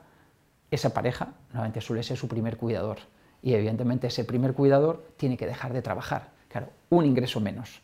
[0.70, 3.00] esa pareja normalmente suele ser su primer cuidador.
[3.41, 6.30] Y evidentemente ese primer cuidador tiene que dejar de trabajar.
[6.48, 7.82] Claro, un ingreso menos.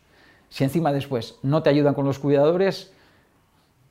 [0.50, 2.94] Si encima después no te ayudan con los cuidadores,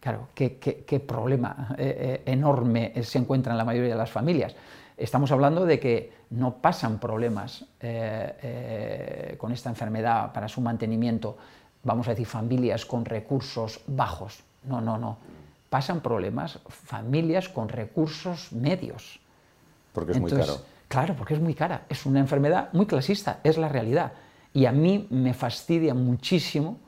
[0.07, 4.55] claro, qué, problema eh, eh, enorme se encuentra en la mayoría de las familias.
[4.97, 11.37] Estamos hablando de que no pasan problemas eh, con esta enfermedad para su mantenimiento,
[11.83, 14.45] vamos a decir, familias con recursos bajos.
[14.63, 15.19] No, no, no.
[15.69, 19.19] Pasan problemas familias con recursos medios.
[19.93, 20.59] Porque es muy caro.
[20.87, 21.83] Claro, porque es muy cara.
[21.89, 24.13] Es una enfermedad muy clasista, es la realidad.
[24.55, 26.79] Y a mí me fastidia muchísimo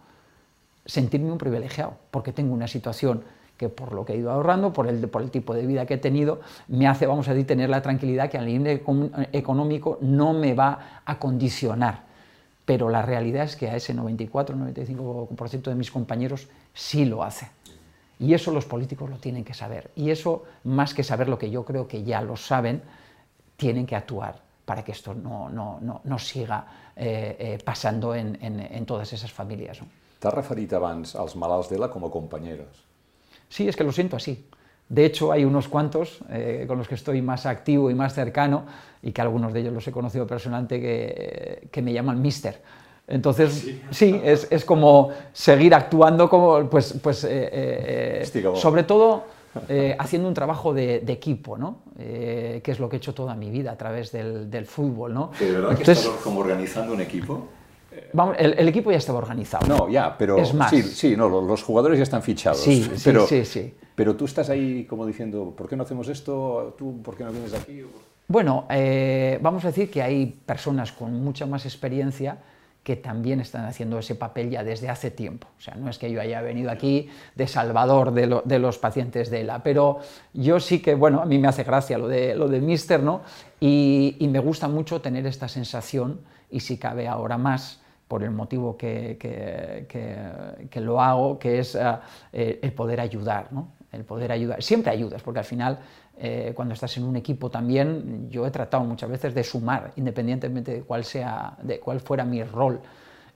[0.89, 3.23] sentirme un privilegiado, porque tengo una situación
[3.57, 5.95] que por lo que he ido ahorrando, por el, por el tipo de vida que
[5.95, 8.83] he tenido, me hace, vamos a decir, tener la tranquilidad que al nivel
[9.33, 12.07] económico no me va a condicionar.
[12.65, 17.49] Pero la realidad es que a ese 94-95% de mis compañeros sí lo hace.
[18.21, 19.91] Y eso los políticos lo tienen que saber.
[19.97, 22.83] Y eso, más que saber lo que yo creo que ya lo saben,
[23.57, 28.39] tienen que actuar para que esto no, no, no, no siga eh, eh, pasando en,
[28.43, 29.81] en, en, todas esas familias.
[30.19, 32.85] T'has referit abans als malalts d'ELA com a compañeros.
[33.49, 34.45] Sí, es que lo siento así.
[34.89, 38.65] De hecho, hay unos cuantos eh, con los que estoy más activo y más cercano,
[39.03, 42.61] y que algunos de ellos los he conocido personalmente, que, que me llaman mister.
[43.07, 49.25] Entonces, sí, sí es, es, como seguir actuando como, pues, pues eh, eh, sobre todo
[49.99, 51.81] haciendo un trabajo de, de equipo, ¿no?
[51.97, 55.31] Que es lo que he hecho toda mi vida a través del, del fútbol, ¿no?
[55.39, 57.49] ¿De verdad Entonces, que estás como organizando un equipo?
[58.13, 59.67] Vamos, el, el, equipo ya estaba organizado.
[59.67, 60.71] No, ya, pero es más.
[60.71, 62.59] Sí, sí, no, los jugadores ya están fichados.
[62.61, 63.75] Sí, pero, sí, sí, sí.
[63.95, 66.75] Pero tú estás ahí como diciendo, ¿por qué no hacemos esto?
[66.79, 67.83] ¿Tú por qué no vienes aquí?
[68.27, 72.39] Bueno, eh, vamos a decir que hay personas con mucha más experiencia
[72.89, 75.49] que también están haciendo ese papel ya desde hace tiempo.
[75.59, 78.79] O sea, no es que yo haya venido aquí de salvador de, lo, de los
[78.79, 79.99] pacientes de ELA, pero
[80.33, 83.23] yo sí que, bueno, a mí me hace gracia lo de, lo de Mister, ¿no?
[83.61, 88.31] Y, y me gusta mucho tener esta sensación, y si cabe ahora más, por el
[88.31, 89.87] motivo que, que,
[90.71, 91.99] que, lo hago, que es uh,
[92.33, 93.69] el poder ayudar, ¿no?
[93.93, 94.63] el poder ayudar.
[94.63, 95.79] Siempre ayudas, porque al final,
[96.17, 100.73] eh, cuando estás en un equipo también, yo he tratado muchas veces de sumar, independientemente
[100.73, 102.81] de cuál, sea, de cuál fuera mi rol.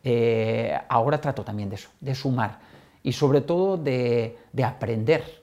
[0.05, 2.59] Eh, ahora trato también de eso, de sumar
[3.05, 5.42] y sobre todo de, de, aprender.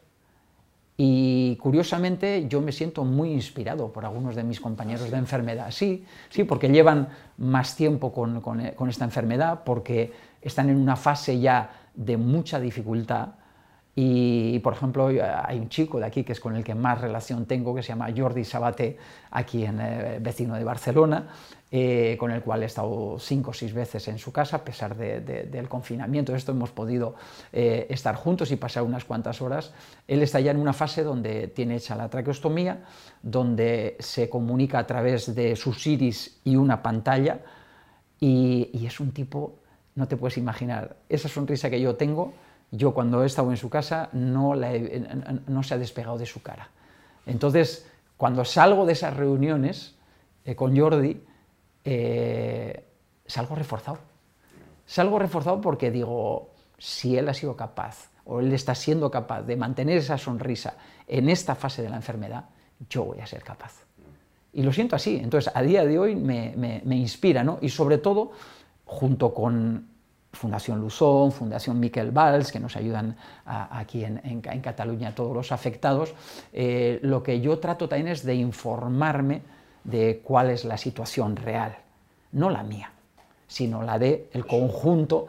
[1.02, 5.72] Y curiosamente yo me siento muy inspirado por algunos de mis compañeros de enfermedad.
[5.72, 7.08] Sí, sí, porque llevan
[7.38, 12.60] más tiempo con, con, con esta enfermedad, porque están en una fase ya de mucha
[12.60, 13.30] dificultad,
[13.96, 17.46] y, por ejemplo, hay un chico de aquí que es con el que más relación
[17.46, 18.98] tengo, que se llama Jordi Sabaté,
[19.32, 21.28] aquí en eh, vecino de Barcelona,
[21.72, 24.96] eh, con el cual he estado cinco o seis veces en su casa, a pesar
[24.96, 26.34] de, de, del confinamiento.
[26.34, 27.16] Esto hemos podido
[27.52, 29.74] eh, estar juntos y pasar unas cuantas horas.
[30.08, 32.86] Él está ya en una fase donde tiene hecha la traqueostomía,
[33.22, 37.42] donde se comunica a través de sus iris y una pantalla,
[38.22, 39.56] y es un tipo,
[39.96, 42.34] no te puedes imaginar, esa sonrisa que yo tengo,
[42.72, 46.70] yo cuando he estado en su casa no, no se ha despegado de su cara.
[47.26, 49.96] Entonces, cuando salgo de esas reuniones
[50.46, 51.24] eh, con Jordi,
[51.84, 52.86] eh,
[53.26, 54.00] salgo reforzado.
[54.86, 59.56] Salgo reforzado porque digo, si él ha sido capaz, o él está siendo capaz de
[59.56, 60.76] mantener esa sonrisa
[61.08, 62.46] en esta fase de la enfermedad,
[62.90, 63.74] yo voy a ser capaz.
[64.54, 65.20] Y lo siento así.
[65.22, 67.58] Entonces, a día de hoy me, me, me inspira, ¿no?
[67.62, 68.32] Y sobre todo,
[68.86, 69.88] junto con
[70.32, 73.16] Fundación Luzón, Fundación Miquel Valls, que nos ayudan
[73.46, 76.14] aquí en, en, en, Cataluña todos los afectados,
[76.54, 79.42] eh, lo que yo trato también es de informarme
[79.84, 81.78] de cuál es la situación real,
[82.34, 82.92] no la mía,
[83.48, 85.28] sino la del de conjunto,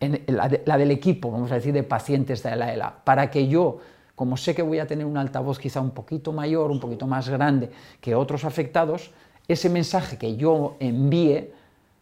[0.00, 3.78] la, la, del equipo, vamos a decir, de pacientes de la ELA, para que yo,
[4.14, 7.28] como sé que voy a tener un altavoz quizá un poquito mayor, un poquito más
[7.28, 9.10] grande que otros afectados,
[9.46, 11.52] ese mensaje que yo envíe,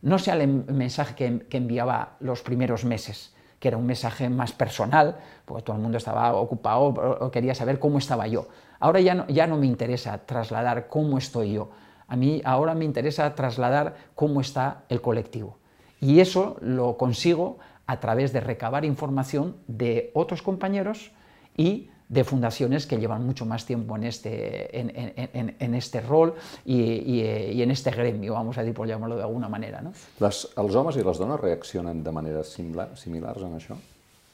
[0.02, 4.52] no sea el mensaje que, que, enviaba los primeros meses, que era un mensaje más
[4.52, 8.48] personal, porque todo el mundo estaba ocupado o quería saber cómo estaba yo.
[8.78, 11.70] Ahora ya no, ya no me interesa trasladar cómo estoy yo,
[12.09, 15.59] a mí ahora me interesa trasladar cómo está el colectivo.
[16.00, 21.12] Y eso lo consigo a través de recabar información de otros compañeros
[21.56, 27.21] y de fundaciones que llevan mucho más tiempo en este, en, este rol y,
[27.61, 29.81] en este gremio, vamos a decir, por llamarlo de alguna manera.
[29.81, 29.92] ¿no?
[30.21, 33.77] Les, ¿Els homes i les dones reaccionen de manera similar, similars en això?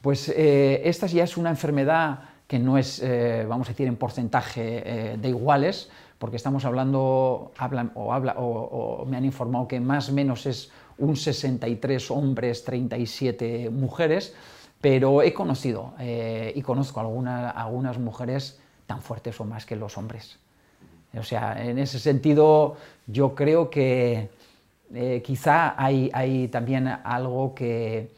[0.02, 3.96] Pues eh, esta ya es una enfermedad que no es, eh, vamos a decir, en
[3.96, 9.80] porcentaje eh, de iguales, porque estamos hablando, hablan, o, habla, o, me han informado que
[9.80, 14.34] más o menos es un 63 hombres, 37 mujeres,
[14.82, 20.38] pero he conocido y conozco algunas, mujeres tan fuertes o más que los hombres.
[21.16, 24.28] O sea, en ese sentido, yo creo que
[25.24, 28.10] quizá hay, hay también algo que,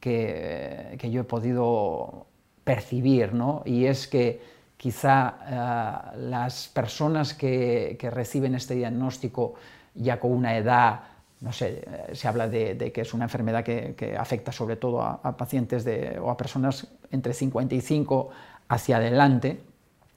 [0.00, 2.26] que, yo he podido
[2.64, 3.62] percibir, ¿no?
[3.64, 4.40] y es que
[4.76, 9.54] quizá eh, las personas que, reciben este diagnóstico
[9.94, 11.00] ya con una edad,
[11.40, 15.84] no sé, se habla de, que es una enfermedad que, afecta sobre todo a, pacientes
[15.84, 18.30] de, o a personas entre 55
[18.68, 19.60] hacia adelante,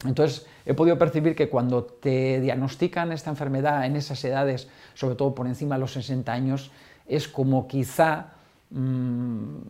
[0.06, 5.36] entonces, he podido percibir que cuando te diagnostican esta enfermedad en esas edades, sobre todo
[5.36, 6.72] por encima de los 60 años,
[7.06, 8.28] es como quizá
[8.70, 9.62] Mm,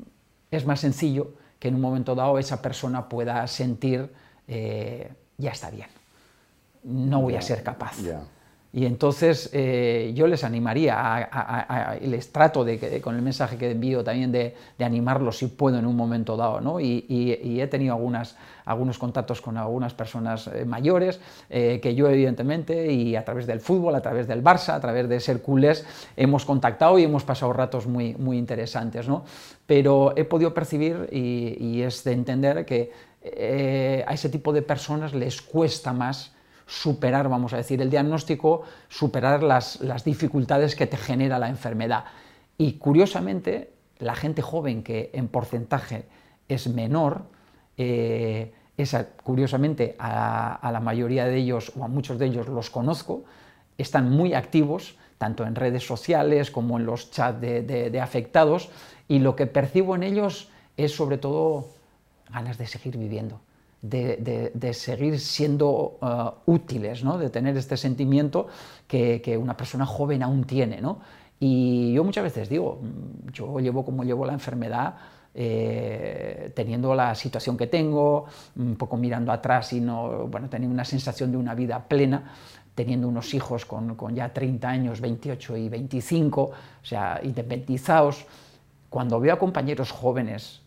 [0.52, 4.12] es más sencillo que en un momento dado esa persona pueda sentir,
[4.48, 5.88] eh, ya está bien,
[6.84, 7.98] no voy a ser capaz.
[8.72, 14.04] Y entonces eh, yo les animaría, y les trato de, con el mensaje que envío
[14.04, 16.80] también de, animarlos si puedo en un momento dado, ¿no?
[16.80, 22.92] y, he tenido algunas, algunos contactos con algunas personas eh, mayores, eh, que yo evidentemente,
[22.92, 25.84] y a través del fútbol, a través del Barça, a través de ser culés,
[26.16, 29.26] hemos contactado y hemos pasado ratos muy, muy interesantes, ¿no?
[29.66, 32.92] pero he podido percibir y, es de entender que
[34.06, 36.34] a ese tipo de personas les cuesta más
[36.70, 42.06] superar, vamos a decir, el diagnóstico, superar las, dificultades que te genera la enfermedad.
[42.58, 46.06] Y curiosamente, la gente joven que en porcentaje
[46.48, 47.24] es menor,
[47.78, 48.54] eh,
[49.24, 53.24] curiosamente a, la mayoría de ellos o a muchos de ellos los conozco,
[53.78, 58.70] están muy activos, tanto en redes sociales como en los chats de afectados,
[59.08, 61.68] y lo que percibo en ellos es sobre todo
[62.30, 63.42] ganas de seguir viviendo
[63.82, 67.18] de, seguir siendo uh, útiles, ¿no?
[67.18, 68.48] de tener este sentimiento
[68.88, 70.82] que, una persona joven aún tiene.
[70.82, 71.00] ¿no?
[71.39, 74.96] Y yo muchas veces digo, mm, yo llevo como llevo la enfermedad,
[75.34, 78.26] eh, teniendo la situación que tengo,
[78.58, 82.32] un poco mirando atrás y no, bueno, teniendo una sensación de una vida plena,
[82.76, 88.26] teniendo unos hijos con, con, ya 30 años, 28 y 25, o sea, independizados,
[88.89, 90.62] cuando veo a compañeros jóvenes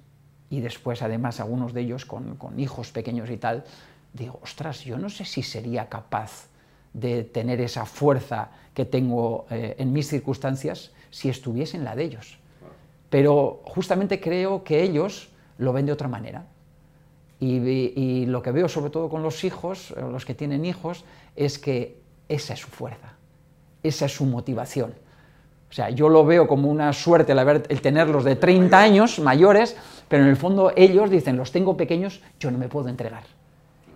[0.52, 3.64] y después además algunos de ellos con, hijos pequeños y tal,
[4.12, 6.48] digo, ostras, yo no sé si sería capaz
[6.92, 12.04] de tener esa fuerza que tengo eh, en mis circunstancias si estuviese en la de
[12.04, 12.38] ellos.
[13.08, 16.44] Pero justamente creo que ellos lo ven de otra manera.
[17.40, 21.58] Y, y, lo que veo sobre todo con los hijos, los que tienen hijos, es
[21.58, 23.14] que esa es su fuerza,
[23.82, 24.92] esa es su motivación.
[25.72, 29.74] O sea, yo lo veo como una suerte el, tenerlos de 30 años mayores,
[30.06, 33.22] pero en el fondo ellos dicen, los tengo pequeños, yo no me puedo entregar.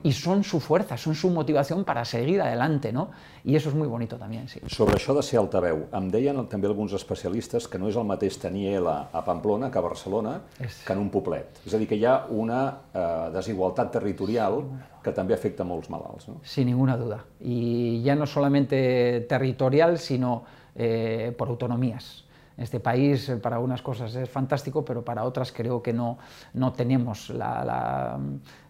[0.03, 3.11] Y son su fuerza, son su motivación para seguir adelante, no?
[3.45, 4.63] I això és molt bonito també, sí.
[4.73, 8.39] Sobre això de ser altaveu, em deien també alguns especialistes que no és el mateix
[8.41, 10.81] tenir ELA a Pamplona que a Barcelona és...
[10.87, 11.61] que en un poblet.
[11.67, 14.63] És a dir, que hi ha una eh, desigualtat territorial
[15.03, 16.41] que també afecta molts malalts, no?
[16.43, 17.25] Sin ninguna duda.
[17.41, 20.45] Y ya no solamente territorial, sino
[20.77, 22.25] eh, por autonomías.
[22.57, 26.19] Este país eh, para algunas cosas es fantástico, pero para otras creo que no,
[26.55, 28.19] no tenemos la,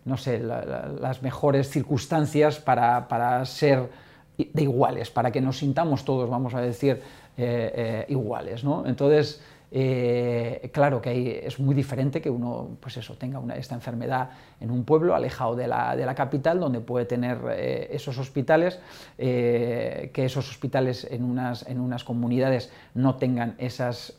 [0.04, 3.88] no sé, las mejores circunstancias para, para, ser
[4.36, 7.00] de iguales, para que nos sintamos todos, vamos a decir,
[7.36, 8.64] eh, iguales.
[8.64, 8.86] ¿no?
[8.86, 9.40] Entonces,
[9.70, 14.70] eh, claro que es muy diferente que uno pues eso, tenga una, esta enfermedad en
[14.70, 18.78] un pueblo alejado de la, de la capital, donde puede tener eh, esos hospitales,
[19.18, 24.14] eh, que esos hospitales en unas, en unas comunidades no tengan esas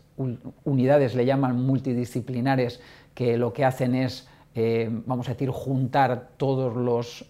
[0.66, 2.82] unidades, le llaman multidisciplinares,
[3.14, 4.28] que lo que hacen es,
[5.06, 7.24] vamos a decir, juntar todos los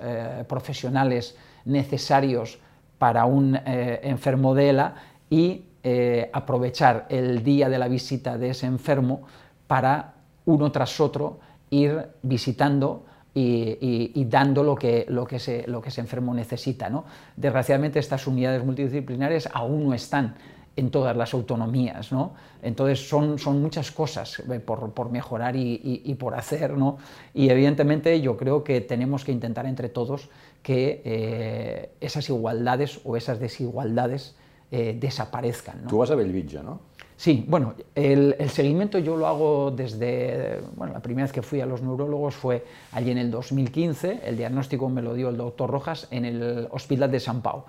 [0.47, 2.59] profesionales necesarios
[2.97, 4.95] para un enfermo de ELA
[5.29, 9.21] y eh, aprovechar el día de la visita de ese enfermo
[9.67, 15.87] para uno tras otro ir visitando y, dando lo que, lo, que ese, lo que
[15.87, 16.89] ese enfermo necesita.
[16.89, 17.05] ¿no?
[17.37, 20.35] Desgraciadamente estas unidades multidisciplinares aún no están
[20.75, 22.33] en todas las autonomías, ¿no?
[22.61, 26.97] Entonces son, son muchas cosas eh, por, por mejorar y, por hacer, ¿no?
[27.33, 30.29] Y evidentemente yo creo que tenemos que intentar entre todos
[30.61, 34.35] que eh, esas igualdades o esas desigualdades
[34.71, 35.83] eh, desaparezcan.
[35.83, 35.89] ¿no?
[35.89, 36.79] Tú vas a Bellvitge, ¿no?
[37.17, 41.65] Sí, bueno, el, seguimiento yo lo hago desde, bueno, la primera vez que fui a
[41.65, 46.07] los neurólogos fue allí en el 2015, el diagnóstico me lo dio el doctor Rojas
[46.11, 47.63] en el Hospital de San Pau,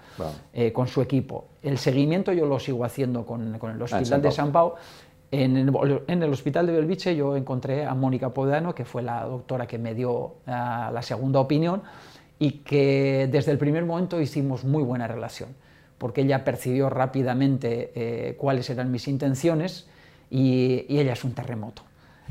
[0.53, 1.46] eh, con su equipo.
[1.62, 4.74] El seguimiento yo lo sigo haciendo con, el ah, Hospital de San Pau.
[5.30, 9.78] En el, Hospital de Belviche yo encontré a Mónica Podano, que fue la doctora que
[9.78, 11.82] me dio ah, la segunda opinión
[12.38, 15.49] y que desde el primer momento hicimos muy buena relación
[15.99, 19.86] porque ella percibió rápidamente eh, cuáles eran mis intenciones
[20.30, 21.82] y, ella es un terremoto.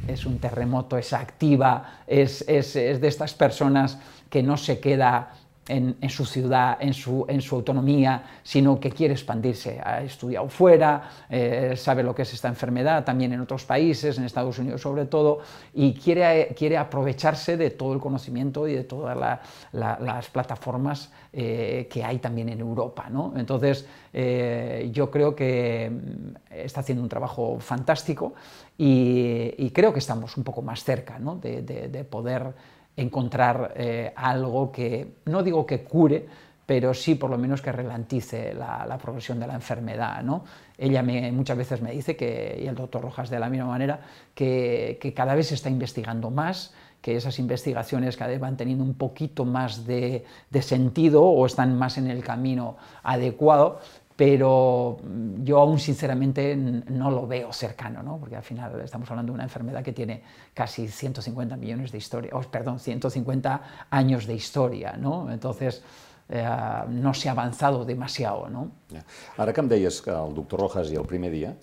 [0.08, 3.98] Es un terremoto, es activa, es, es, es de estas personas
[4.30, 5.34] que no se queda
[5.68, 9.80] en, su ciudad, en su, en su, autonomía, sino que quiere expandirse.
[9.84, 14.24] Ha estudiado fuera, eh, sabe lo que es esta enfermedad, también en otros países, en
[14.24, 15.40] Estados Unidos sobre todo,
[15.74, 19.40] y quiere, quiere aprovecharse de todo el conocimiento y de todas
[19.72, 23.08] las plataformas eh, que hay también en Europa.
[23.10, 23.34] ¿no?
[23.36, 28.34] Entonces, eh, yo creo que mm, está haciendo un trabajo fantástico
[28.78, 31.36] y, creo que estamos un poco más cerca ¿no?
[31.36, 32.54] de, de poder
[32.98, 36.28] encontrar eh, algo que, no digo que cure,
[36.66, 40.22] pero sí por lo menos que relantice la, progresión de la enfermedad.
[40.24, 40.44] ¿no?
[40.78, 44.02] Ella me, muchas veces me dice, que, y el doctor Rojas de la misma manera,
[44.36, 48.96] que, cada vez se está investigando más, que esas investigaciones cada vez van teniendo un
[48.96, 50.26] poquito más de
[50.60, 53.80] sentido o están más en el camino adecuado
[54.18, 54.98] pero
[55.44, 58.18] yo aún sinceramente no lo veo cercano, ¿no?
[58.18, 60.24] porque al final estamos hablando de una enfermedad que tiene
[60.56, 63.62] casi 150 millones de historia, oh, perdón, 150
[63.92, 65.32] años de historia, ¿no?
[65.32, 65.84] entonces
[66.30, 66.46] eh,
[66.90, 68.50] no se ha avanzado demasiado.
[68.50, 68.72] No?
[68.92, 69.04] Ja.
[69.38, 71.54] Ara que em deies que el doctor Rojas i el primer dia,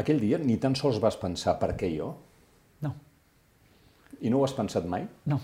[0.00, 2.14] aquell dia ni tan sols vas pensar per què jo?
[2.82, 2.94] No.
[4.20, 5.06] I no ho has pensat mai?
[5.30, 5.38] No.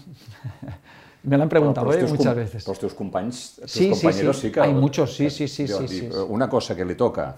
[1.27, 2.64] Me lo han preguntado eh, muchas veces.
[2.64, 4.61] Pero tus compañeros, tus sí, compañeros sí, sí.
[4.61, 7.37] Hay muchos, sí, sí, sí, sí, sí, Una cosa que le toca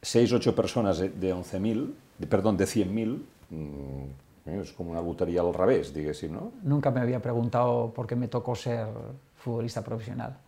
[0.00, 1.92] 6 8 personas de 11.000,
[2.28, 6.52] perdón, de 100.000, mmm, es como una lotería al revés, si ¿no?
[6.62, 8.86] Nunca me había preguntado por qué me tocó ser
[9.34, 10.38] futbolista profesional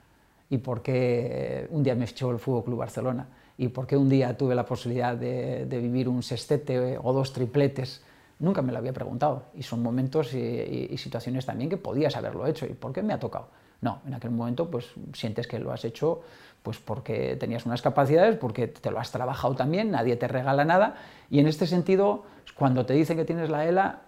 [0.48, 3.26] y por qué un día me echó el Fútbol Club Barcelona
[3.58, 7.32] y por qué un día tuve la posibilidad de, de vivir un sextete o dos
[7.32, 8.02] tripletes
[8.40, 12.66] Nunca me lo había preguntado y son momentos y, situaciones también que podías haberlo hecho.
[12.66, 13.48] ¿Y por qué me ha tocado?
[13.80, 16.22] No, en aquel momento pues sientes que lo has hecho
[16.62, 20.96] pues porque tenías unas capacidades, porque te lo has trabajado también, nadie te regala nada
[21.30, 22.24] y en este sentido
[22.54, 24.02] cuando te dicen que tienes la ELA,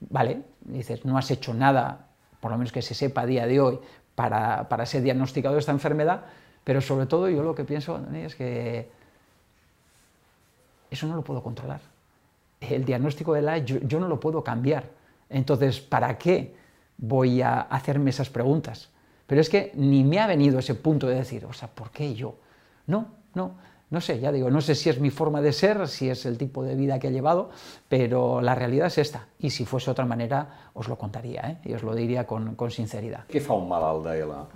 [0.00, 2.06] vale, dices no has hecho nada,
[2.40, 3.78] por lo menos que se sepa a día de hoy,
[4.14, 6.22] para, para ser diagnosticado esta enfermedad,
[6.64, 8.88] pero sobre todo yo lo que pienso es que
[10.90, 11.95] eso no lo puedo controlar
[12.60, 14.84] el diagnóstico de la yo, yo no lo puedo cambiar.
[15.28, 16.54] Entonces, ¿para qué
[16.96, 18.90] voy a hacerme esas preguntas?
[19.26, 22.14] Pero es que ni me ha venido ese punto de decir, o sea, ¿por qué
[22.14, 22.36] yo?
[22.86, 23.56] No, no,
[23.90, 26.38] no sé, ya digo, no sé si es mi forma de ser, si es el
[26.38, 27.50] tipo de vida que he llevado,
[27.88, 29.26] pero la realidad es esta.
[29.38, 31.58] Y si fuese otra manera, os lo contaría, ¿eh?
[31.64, 33.24] y os lo diría con, con sinceridad.
[33.28, 34.46] ¿Qué fa un malalt d'ELA?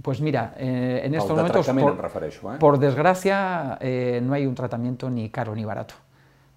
[0.00, 2.58] Pues mira, eh, en estos momentos, por, eh?
[2.58, 5.94] por desgracia, eh, no hay un tratamiento ni caro ni barato.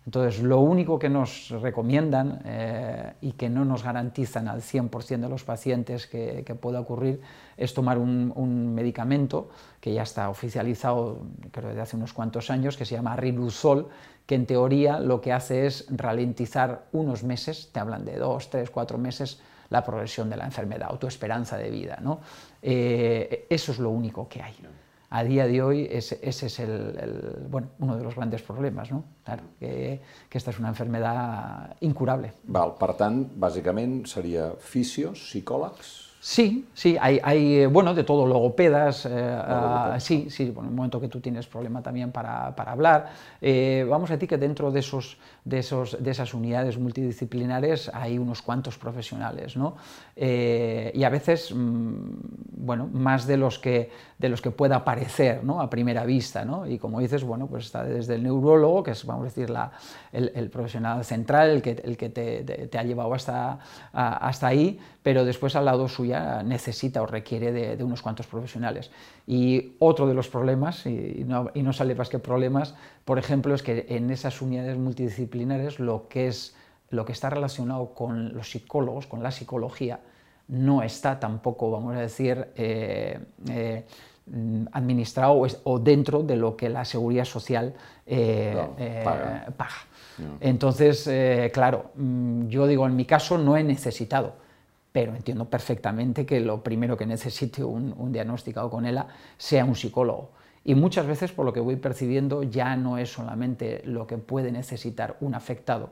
[0.05, 5.29] Entonces, lo único que nos recomiendan eh, y que no nos garantizan al 100% de
[5.29, 7.21] los pacientes que, pueda ocurrir
[7.55, 9.49] es tomar un, medicamento
[9.79, 11.21] que ya está oficializado,
[11.51, 13.89] creo desde hace unos cuantos años, que se llama Riluzol,
[14.25, 18.71] que en teoría lo que hace es ralentizar unos meses, te hablan de dos, tres,
[18.71, 19.39] cuatro meses,
[19.69, 21.99] la progresión de la enfermedad o tu esperanza de vida.
[22.01, 22.21] ¿no?
[22.61, 24.55] Eh, eso es lo único que hay
[25.12, 29.03] a día de hoy ese, ese es el, bueno, uno de los grandes problemas, ¿no?
[29.26, 29.99] Claro, que,
[30.30, 32.32] que esta és una enfermedad incurable.
[32.47, 35.91] Val, per tant, bàsicament seria fisios, psicòlegs,
[36.24, 40.76] Sí, sí, hay, hay, bueno, de todo, logopedas, eh, uh, sí, sí, bueno, en el
[40.76, 43.09] momento que tú tienes problema también para, para hablar.
[43.41, 48.19] Eh, vamos a decir que dentro de, esos, de, esos, de esas unidades multidisciplinares hay
[48.19, 49.78] unos cuantos profesionales, ¿no?
[50.15, 52.11] Eh, y a veces, mmm,
[52.55, 55.59] bueno, más de los que, de los que pueda parecer, ¿no?
[55.59, 56.67] A primera vista, ¿no?
[56.67, 59.72] Y como dices, bueno, pues está desde el neurólogo, que es, vamos a decir, la,
[60.11, 63.57] el, el profesional central, el que, el que te, te, te ha llevado hasta,
[63.91, 66.11] a, hasta ahí, pero después al lado suyo
[66.43, 68.91] necesita o requiere de, unos cuantos profesionales.
[69.28, 73.55] Y otro de los problemas, y no, y no sale más que problemas, por ejemplo,
[73.55, 76.55] es que en esas unidades multidisciplinares lo que, es,
[76.89, 79.99] lo que está relacionado con los psicólogos, con la psicología,
[80.47, 83.86] no está tampoco, vamos a decir, eh, eh,
[84.74, 87.74] administrado o, dentro de lo que la seguridad social
[88.05, 89.88] eh, paga.
[90.39, 91.09] Entonces,
[91.51, 94.36] claro, mm, yo digo, en mi caso no he necesitado
[94.91, 99.75] pero entiendo perfectamente que lo primero que necesite un, un diagnosticado con ELA sea un
[99.75, 100.31] psicólogo.
[100.63, 104.51] Y muchas veces, por lo que voy percibiendo, ya no es solamente lo que puede
[104.51, 105.89] necesitar un afectado,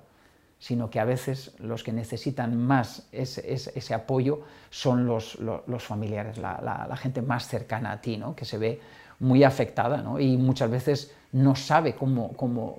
[0.60, 5.38] sino que a veces los que necesitan más ese, apoyo son los,
[5.80, 8.36] familiares, la, gente más cercana a ti, ¿no?
[8.36, 8.80] que se ve
[9.20, 12.34] muy afectada y muchas veces no sabe cómo,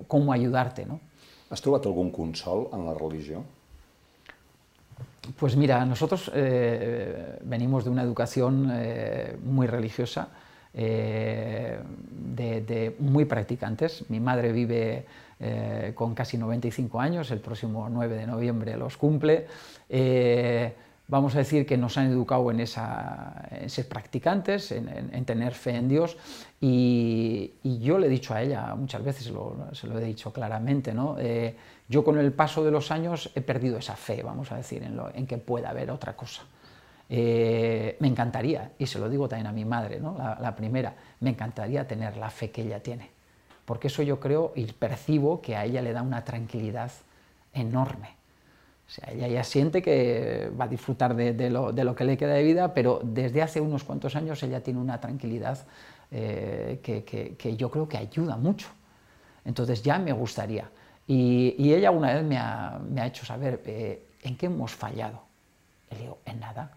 [0.07, 0.85] cómo, ayudarte.
[0.85, 0.99] ¿no?
[1.49, 3.43] ¿Has trobat algún consol en la religión?
[5.37, 10.29] Pues mira, nosotros eh, venimos de una educación eh, muy religiosa,
[10.73, 14.09] eh, de, muy practicantes.
[14.09, 15.05] Mi madre vive
[15.95, 19.47] con casi 95 años, el próximo 9 de noviembre los cumple.
[21.11, 25.75] Eh, vamos a decir que nos han educado en, esa, ser practicantes, en, tener fe
[25.75, 26.17] en Dios,
[26.59, 29.31] y, yo le he dicho a ella muchas veces,
[29.73, 31.17] se lo he dicho claramente, ¿no?
[31.89, 34.99] yo con el paso de los años he perdido esa fe, vamos a decir, en,
[35.13, 36.43] en que pueda haber otra cosa.
[37.13, 40.15] Eh, me encantaría, y se lo digo también a mi madre, ¿no?
[40.17, 43.09] la, primera, me encantaría tener la fe que ella tiene,
[43.65, 46.89] porque eso yo creo y percibo que a ella le da una tranquilidad
[47.53, 48.20] enorme.
[48.91, 52.43] O sea, ella ya siente que va a disfrutar de, lo, que le queda de
[52.43, 55.59] vida, pero desde hace unos cuantos años ella tiene una tranquilidad
[56.11, 58.67] eh, que, yo creo que ayuda mucho.
[59.45, 60.69] Entonces ya me gustaría.
[61.07, 65.21] Y, ella una vez me ha, hecho saber eh, en qué hemos fallado.
[65.89, 66.71] Y le digo, en nada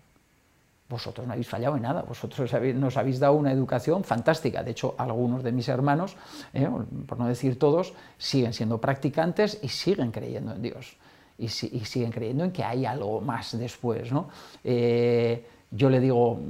[0.89, 4.63] vosotros no habéis fallado en nada, vosotros nos habéis dado una educación fantástica.
[4.63, 6.15] De hecho, algunos de mis hermanos,
[6.53, 6.69] eh,
[7.07, 10.97] por no decir todos, siguen siendo practicantes y siguen creyendo en Dios.
[11.37, 14.13] Y, siguen creyendo en que hay algo más después.
[14.13, 14.29] ¿no?
[14.63, 16.41] Eh, yo le digo,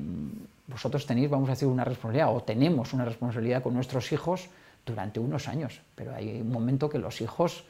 [0.67, 4.49] vosotros tenéis, vamos a decir, una responsabilidad, o tenemos una responsabilidad con nuestros hijos
[4.85, 7.65] durante unos años, pero hay un momento que los hijos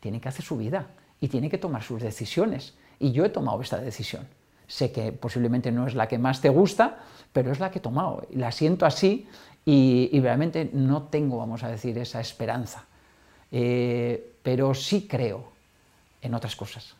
[0.00, 0.88] tienen que hacer su vida
[1.20, 2.74] y tienen que tomar sus decisiones.
[2.98, 4.26] Y yo he tomado esta decisión
[4.72, 7.00] sé que posiblemente no es la que más te gusta,
[7.32, 8.26] pero es la que he tomado.
[8.30, 9.28] Y la siento así
[9.66, 12.86] y, realmente no tengo, vamos a decir, esa esperanza.
[13.50, 15.51] Eh, pero sí creo
[16.22, 16.94] en otras cosas.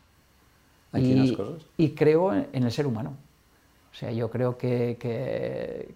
[0.93, 1.63] ¿En y, cosas?
[1.77, 3.15] Y creo en, el ser humano.
[3.91, 4.97] O sea, yo creo que,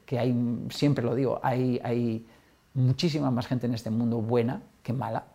[0.06, 0.36] que, hay,
[0.70, 2.26] siempre lo digo, hay, hay
[2.74, 5.26] muchísima más gente en este mundo buena que mala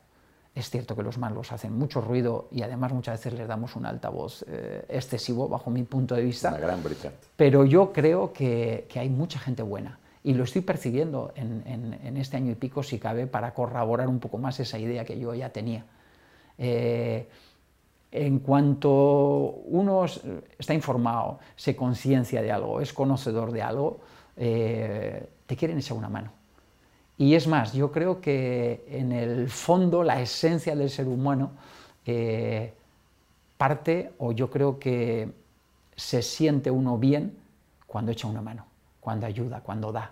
[0.55, 3.87] es cierto que los malos hacen mucho ruido y además muchas veces les damos un
[3.87, 6.51] altavoz eh, excesivo, bajo mi punto de vista.
[6.51, 6.83] Una gran
[7.37, 12.53] Pero yo creo que, hay mucha gente buena y lo estoy percibiendo en, este año
[12.53, 15.85] y pico, si cabe, para corroborar un poco más esa idea que yo ya tenía.
[16.59, 17.29] Eh,
[18.13, 18.91] en cuanto
[19.65, 24.01] uno está informado, se conciencia de algo, es conocedor de algo,
[24.37, 26.31] eh, te quieren echar una mano.
[27.17, 31.53] Y es más, yo creo que en el fondo la esencia del ser humano
[32.05, 32.75] eh,
[33.57, 35.33] parte, o yo creo que
[35.97, 37.35] se siente uno bien
[37.87, 38.67] cuando echa una mano,
[39.01, 40.11] cuando ayuda, cuando da.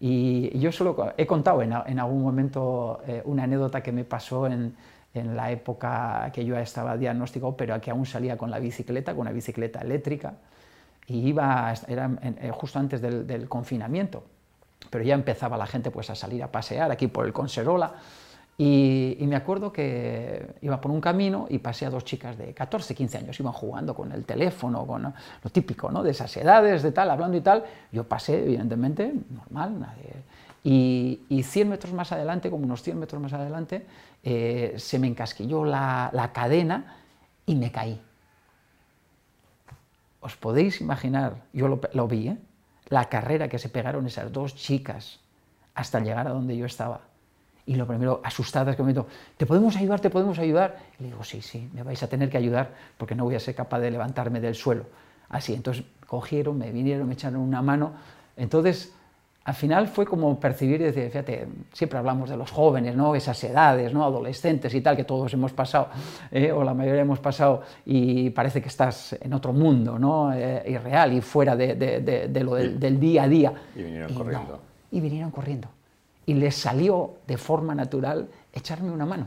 [0.00, 4.74] Y yo solo he contado en, algún momento eh, una anécdota que me pasó en,
[5.14, 9.32] la época que yo estaba diagnosticado, pero que aún salía con la bicicleta, con una
[9.32, 10.34] bicicleta eléctrica,
[11.06, 14.24] y iba, era eh, justo antes del confinamiento
[14.90, 17.92] pero ya empezaba la gente pues, a salir a pasear aquí por el Conserola.
[18.58, 22.94] Y, me acuerdo que iba por un camino y pasé a dos chicas de 14,
[22.94, 26.02] 15 años, iban jugando con el teléfono, con lo típico, ¿no?
[26.02, 27.64] de esas edades, de tal, hablando y tal.
[27.90, 30.12] Yo pasé, evidentemente, normal, nadie.
[30.62, 33.86] Y, y 100 metros más adelante, como unos 100 metros más adelante,
[34.22, 36.96] eh, se me encasquilló la, la cadena
[37.46, 38.00] y me caí.
[40.20, 42.38] Os podéis imaginar, yo lo, vi, ¿eh?
[42.88, 45.18] la carrera que se pegaron esas dos chicas
[45.74, 47.00] hasta llegar a donde yo estaba.
[47.66, 49.06] Y lo primero, asustadas, que me dijo,
[49.36, 50.00] ¿te podemos ayudar?
[50.00, 50.78] ¿Te podemos ayudar?
[50.98, 53.54] Le digo, sí, sí, me vais a tener que ayudar porque no voy a ser
[53.54, 54.86] capaz de levantarme del suelo.
[55.28, 57.94] Así, entonces cogieron, me vinieron, me echaron una mano.
[58.36, 58.92] Entonces,
[59.44, 63.16] al final fue como percibir y decir, fíjate, siempre hablamos de los jóvenes, ¿no?
[63.16, 64.04] esas edades, ¿no?
[64.04, 65.88] adolescentes y tal, que todos hemos pasado,
[66.30, 66.52] ¿eh?
[66.52, 70.32] o la mayoría hemos pasado, y parece que estás en otro mundo, ¿no?
[70.32, 73.52] Eh, irreal y fuera de, de, de, lo del, día a día.
[73.74, 74.60] Y vinieron corriendo.
[74.92, 75.68] y vinieron corriendo.
[76.24, 79.26] Y les salió de forma natural echarme una mano.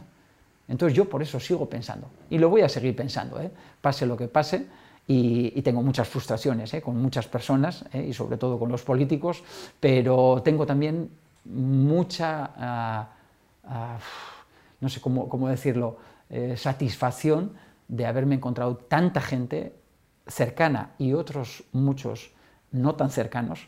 [0.70, 3.52] Entonces yo por eso sigo pensando, y lo voy a seguir pensando, ¿eh?
[3.82, 4.66] pase lo que pase,
[5.08, 6.82] y, tengo muchas frustraciones ¿eh?
[6.82, 8.08] con muchas personas ¿eh?
[8.10, 9.44] y sobre todo con los políticos,
[9.80, 11.10] pero tengo también
[11.46, 13.10] mucha, ah,
[13.66, 14.00] ah,
[14.82, 15.98] no sé cómo, cómo decirlo,
[16.30, 17.54] eh, satisfacción
[17.88, 19.76] de haberme encontrado tanta gente
[20.26, 22.32] cercana y otros muchos
[22.72, 23.68] no tan cercanos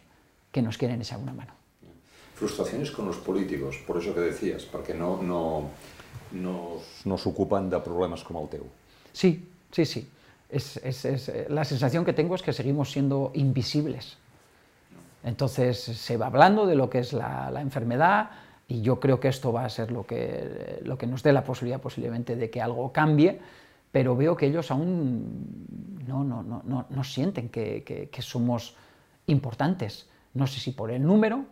[0.52, 1.54] que nos quieren echar una mano.
[2.34, 5.70] Frustraciones con los políticos, por eso que decías, porque no, no
[6.32, 8.66] nos, nos ocupan de problemas como el teu.
[9.14, 10.08] Sí, sí, sí
[10.50, 14.18] eh, la sensación que tengo es que seguimos siendo invisibles.
[15.24, 18.30] Entonces se va hablando de lo que es la, enfermedad
[18.68, 21.44] y yo creo que esto va a ser lo que, lo que nos dé la
[21.44, 23.40] posibilidad posiblemente de que algo cambie,
[23.92, 25.66] pero veo que ellos aún
[26.08, 28.76] no, no, no, no sienten que, que, somos
[29.26, 30.10] importantes.
[30.34, 31.46] No sé si por el número,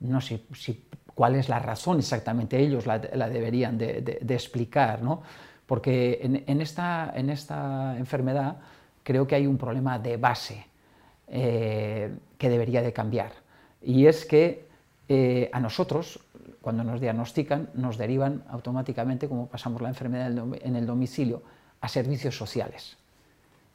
[0.00, 5.02] no sé si, cuál es la razón exactamente, ellos la, la deberían de, de, explicar,
[5.02, 5.22] ¿no?
[5.68, 8.56] Porque en, esta enfermedad
[9.02, 10.66] creo que hay un problema de base
[11.28, 13.32] eh, que debería de cambiar.
[13.82, 14.66] Y es que
[15.10, 16.20] eh, a nosotros,
[16.62, 21.42] cuando nos diagnostican, nos derivan automáticamente, como pasamos la enfermedad en el domicilio,
[21.82, 22.96] a servicios sociales.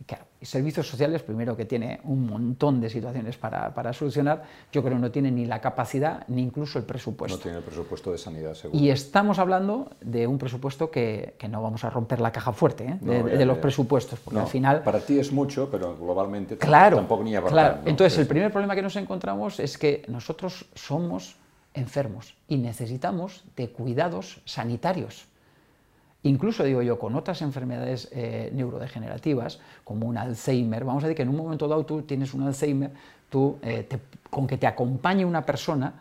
[0.05, 4.81] Claro, y servicios sociales, primero que tiene un montón de situaciones para, para, solucionar, yo
[4.81, 7.37] creo que no tiene ni la capacidad ni incluso el presupuesto.
[7.37, 8.77] No tiene el presupuesto de sanidad, seguro.
[8.77, 12.85] Y estamos hablando de un presupuesto que, que no vamos a romper la caja fuerte
[12.85, 13.23] ¿eh?
[13.23, 14.83] de, los presupuestos, porque al final...
[14.83, 18.81] Para ti es mucho, pero globalmente claro, tampoco ni Claro, entonces el primer problema que
[18.81, 21.35] nos encontramos es que nosotros somos
[21.73, 25.27] enfermos y necesitamos de cuidados sanitarios
[26.23, 31.23] incluso digo yo, con otras enfermedades eh, neurodegenerativas, como un Alzheimer, vamos a decir que
[31.23, 32.91] en un momento dado tú tienes un Alzheimer,
[33.29, 33.87] tú, eh,
[34.29, 35.93] con que te acompañe una persona,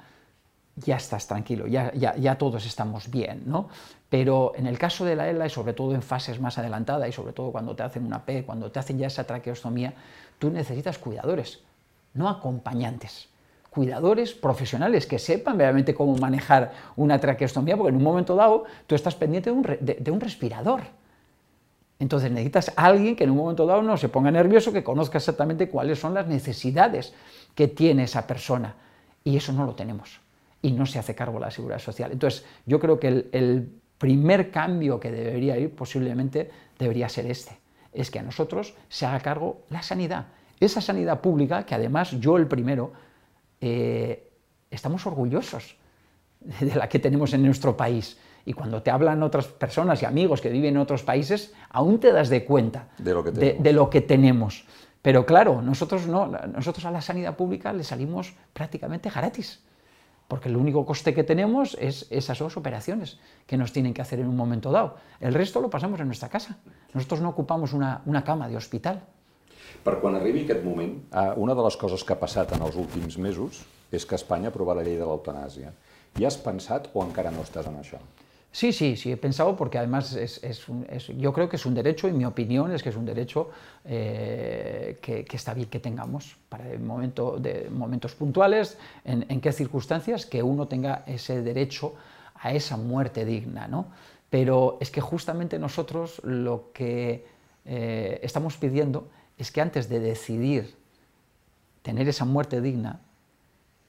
[0.76, 3.68] ya estás tranquilo, ya, ya, todos estamos bien, ¿no?
[4.08, 7.12] Pero en el caso de la ELA, y sobre todo en fases más adelantadas, y
[7.12, 9.92] sobre todo cuando te hacen una P, cuando te hacen ya esa traqueostomía,
[10.38, 11.60] tú necesitas cuidadores,
[12.14, 13.28] no acompañantes
[13.72, 18.94] cuidadores profesionales que sepan realmente cómo manejar una traqueostomía, porque en un momento dado tú
[18.94, 20.82] estás pendiente de un, respirador.
[21.98, 25.16] Entonces necesitas a alguien que en un momento dado no se ponga nervioso, que conozca
[25.16, 27.14] exactamente cuáles son las necesidades
[27.54, 28.74] que tiene esa persona.
[29.24, 30.20] Y eso no lo tenemos.
[30.60, 32.12] Y no se hace cargo la seguridad social.
[32.12, 37.58] Entonces yo creo que el, el primer cambio que debería ir posiblemente debería ser este.
[37.94, 40.26] Es que a nosotros se haga cargo la sanidad.
[40.60, 42.92] Esa sanidad pública, que además yo el primero
[43.62, 44.28] eh,
[44.70, 45.76] estamos orgullosos
[46.60, 48.18] de la que tenemos en nuestro país.
[48.44, 52.12] Y cuando te hablan otras personas y amigos que viven en otros países, aún te
[52.12, 54.66] das de cuenta de lo que tenemos.
[55.00, 59.62] Pero claro, nosotros, no, nosotros a la sanidad pública le salimos prácticamente gratis,
[60.26, 64.18] porque el único coste que tenemos es esas dos operaciones que nos tienen que hacer
[64.18, 64.96] en un momento dado.
[65.20, 66.58] El resto lo pasamos en nuestra casa.
[66.94, 69.04] Nosotros no ocupamos una, una cama de hospital.
[69.84, 72.76] Per quan arribi aquest moment, eh, una de les coses que ha passat en els
[72.76, 75.72] últims mesos és que Espanya ha aprovat la llei de l'eutanàsia.
[76.18, 77.98] ¿Y has pensat o encara no estás en això?
[78.52, 81.64] Sí, sí, sí, he pensado porque además es, es, un, es, yo creo que es
[81.64, 83.48] un derecho y mi opinión es que es un derecho
[83.82, 89.40] eh, que, que, está bien que tengamos para el momento de momentos puntuales, en, en,
[89.40, 91.94] qué circunstancias, que uno tenga ese derecho
[92.34, 93.86] a esa muerte digna, ¿no?
[94.28, 97.24] Pero es que justamente nosotros lo que
[97.64, 99.08] eh, estamos pidiendo
[99.42, 100.76] es que antes de decidir
[101.82, 103.00] tener esa muerte digna,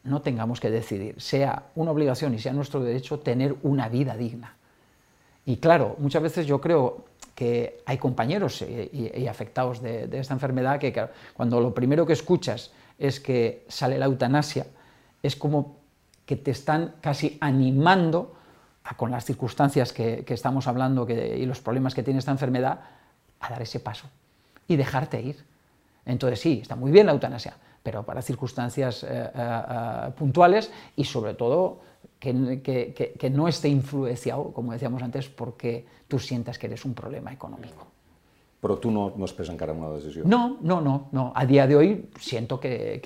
[0.04, 4.56] no tengamos que decidir, sea una obligación y sea nuestro derecho tener una vida digna.
[5.46, 11.08] Y claro, muchas veces yo creo que hay compañeros y, afectados de, esta enfermedad que
[11.36, 14.66] cuando lo primero que escuchas es que sale la eutanasia,
[15.22, 15.78] es como
[16.26, 18.36] que te están casi animando,
[18.98, 22.80] con las circunstancias que, estamos hablando y los problemas que tiene esta enfermedad,
[23.40, 24.10] a dar ese paso
[24.68, 25.44] y dejarte ir.
[26.06, 31.04] Entonces sí, está muy bien la eutanasia, pero para circunstancias eh, eh, eh, puntuales y
[31.04, 31.80] sobre todo
[32.20, 36.94] que, que, que, no esté influenciado, como decíamos antes, porque tú sientas que eres un
[36.94, 37.88] problema económico.
[38.62, 40.30] Pero tú no, no esperas encara una decisión.
[40.30, 41.34] No, no, no, no.
[41.36, 43.02] A día de hoy siento que,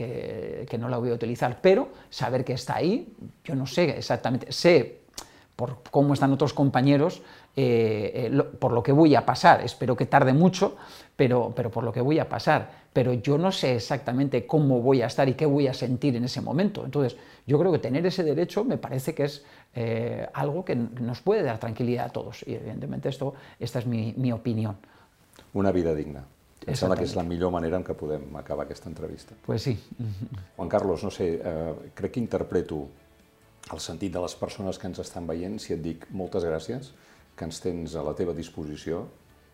[0.69, 3.11] que, no la voy a utilizar, pero saber que está ahí,
[3.43, 5.01] yo no sé exactamente, sé
[5.57, 7.23] por cómo están otros compañeros,
[7.55, 9.61] eh, eh, por lo que voy a pasar.
[9.65, 10.77] Espero que tarde mucho,
[11.15, 12.85] pero, pero por lo que voy a pasar.
[12.93, 16.23] Pero yo no sé exactamente cómo voy a estar y qué voy a sentir en
[16.25, 16.85] ese momento.
[16.85, 19.43] Entonces, yo creo que tener ese derecho me parece que es
[19.73, 22.45] eh, algo que nos puede dar tranquilidad a todos.
[22.47, 24.77] Y evidentemente esto, esta es mi, mi opinión.
[25.53, 26.23] Una vida digna.
[26.67, 29.37] Em sembla que és la millor manera en què podem acabar aquesta entrevista.
[29.45, 29.77] Pues sí.
[30.57, 32.81] Juan Carlos, no sé, eh, crec que interpreto
[33.73, 36.91] el sentit de les persones que ens estan veient si et dic moltes gràcies,
[37.37, 39.05] que ens tens a la teva disposició,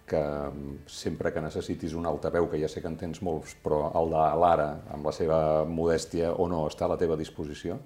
[0.07, 3.88] que mm, sempre que necessitis un altaveu, que ja sé que en tens molts, però
[3.99, 7.80] el de l'ara, amb la seva modèstia o no, està a la teva disposició.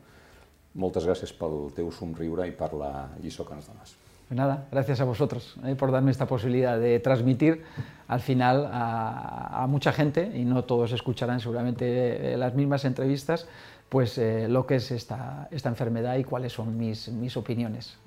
[0.77, 3.95] Moltes gràcies pel teu somriure i per la lliçó que ens dones.
[4.29, 7.63] Nada, gracias a vosotros eh, por darme esta posibilidad de transmitir
[8.09, 13.47] al final a, a, mucha gente, y no todos escucharán seguramente eh, las mismas entrevistas,
[13.89, 17.97] pues eh, lo que es esta, esta enfermedad y cuáles son mis, mis opiniones.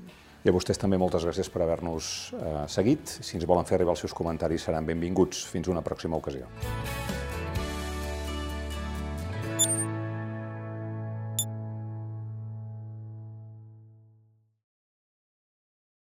[0.40, 3.04] I a vostès també moltes gràcies per haver-nos eh, seguit.
[3.20, 5.44] Si ens volen fer arribar els seus comentaris seran benvinguts.
[5.52, 6.48] Fins una pròxima ocasió.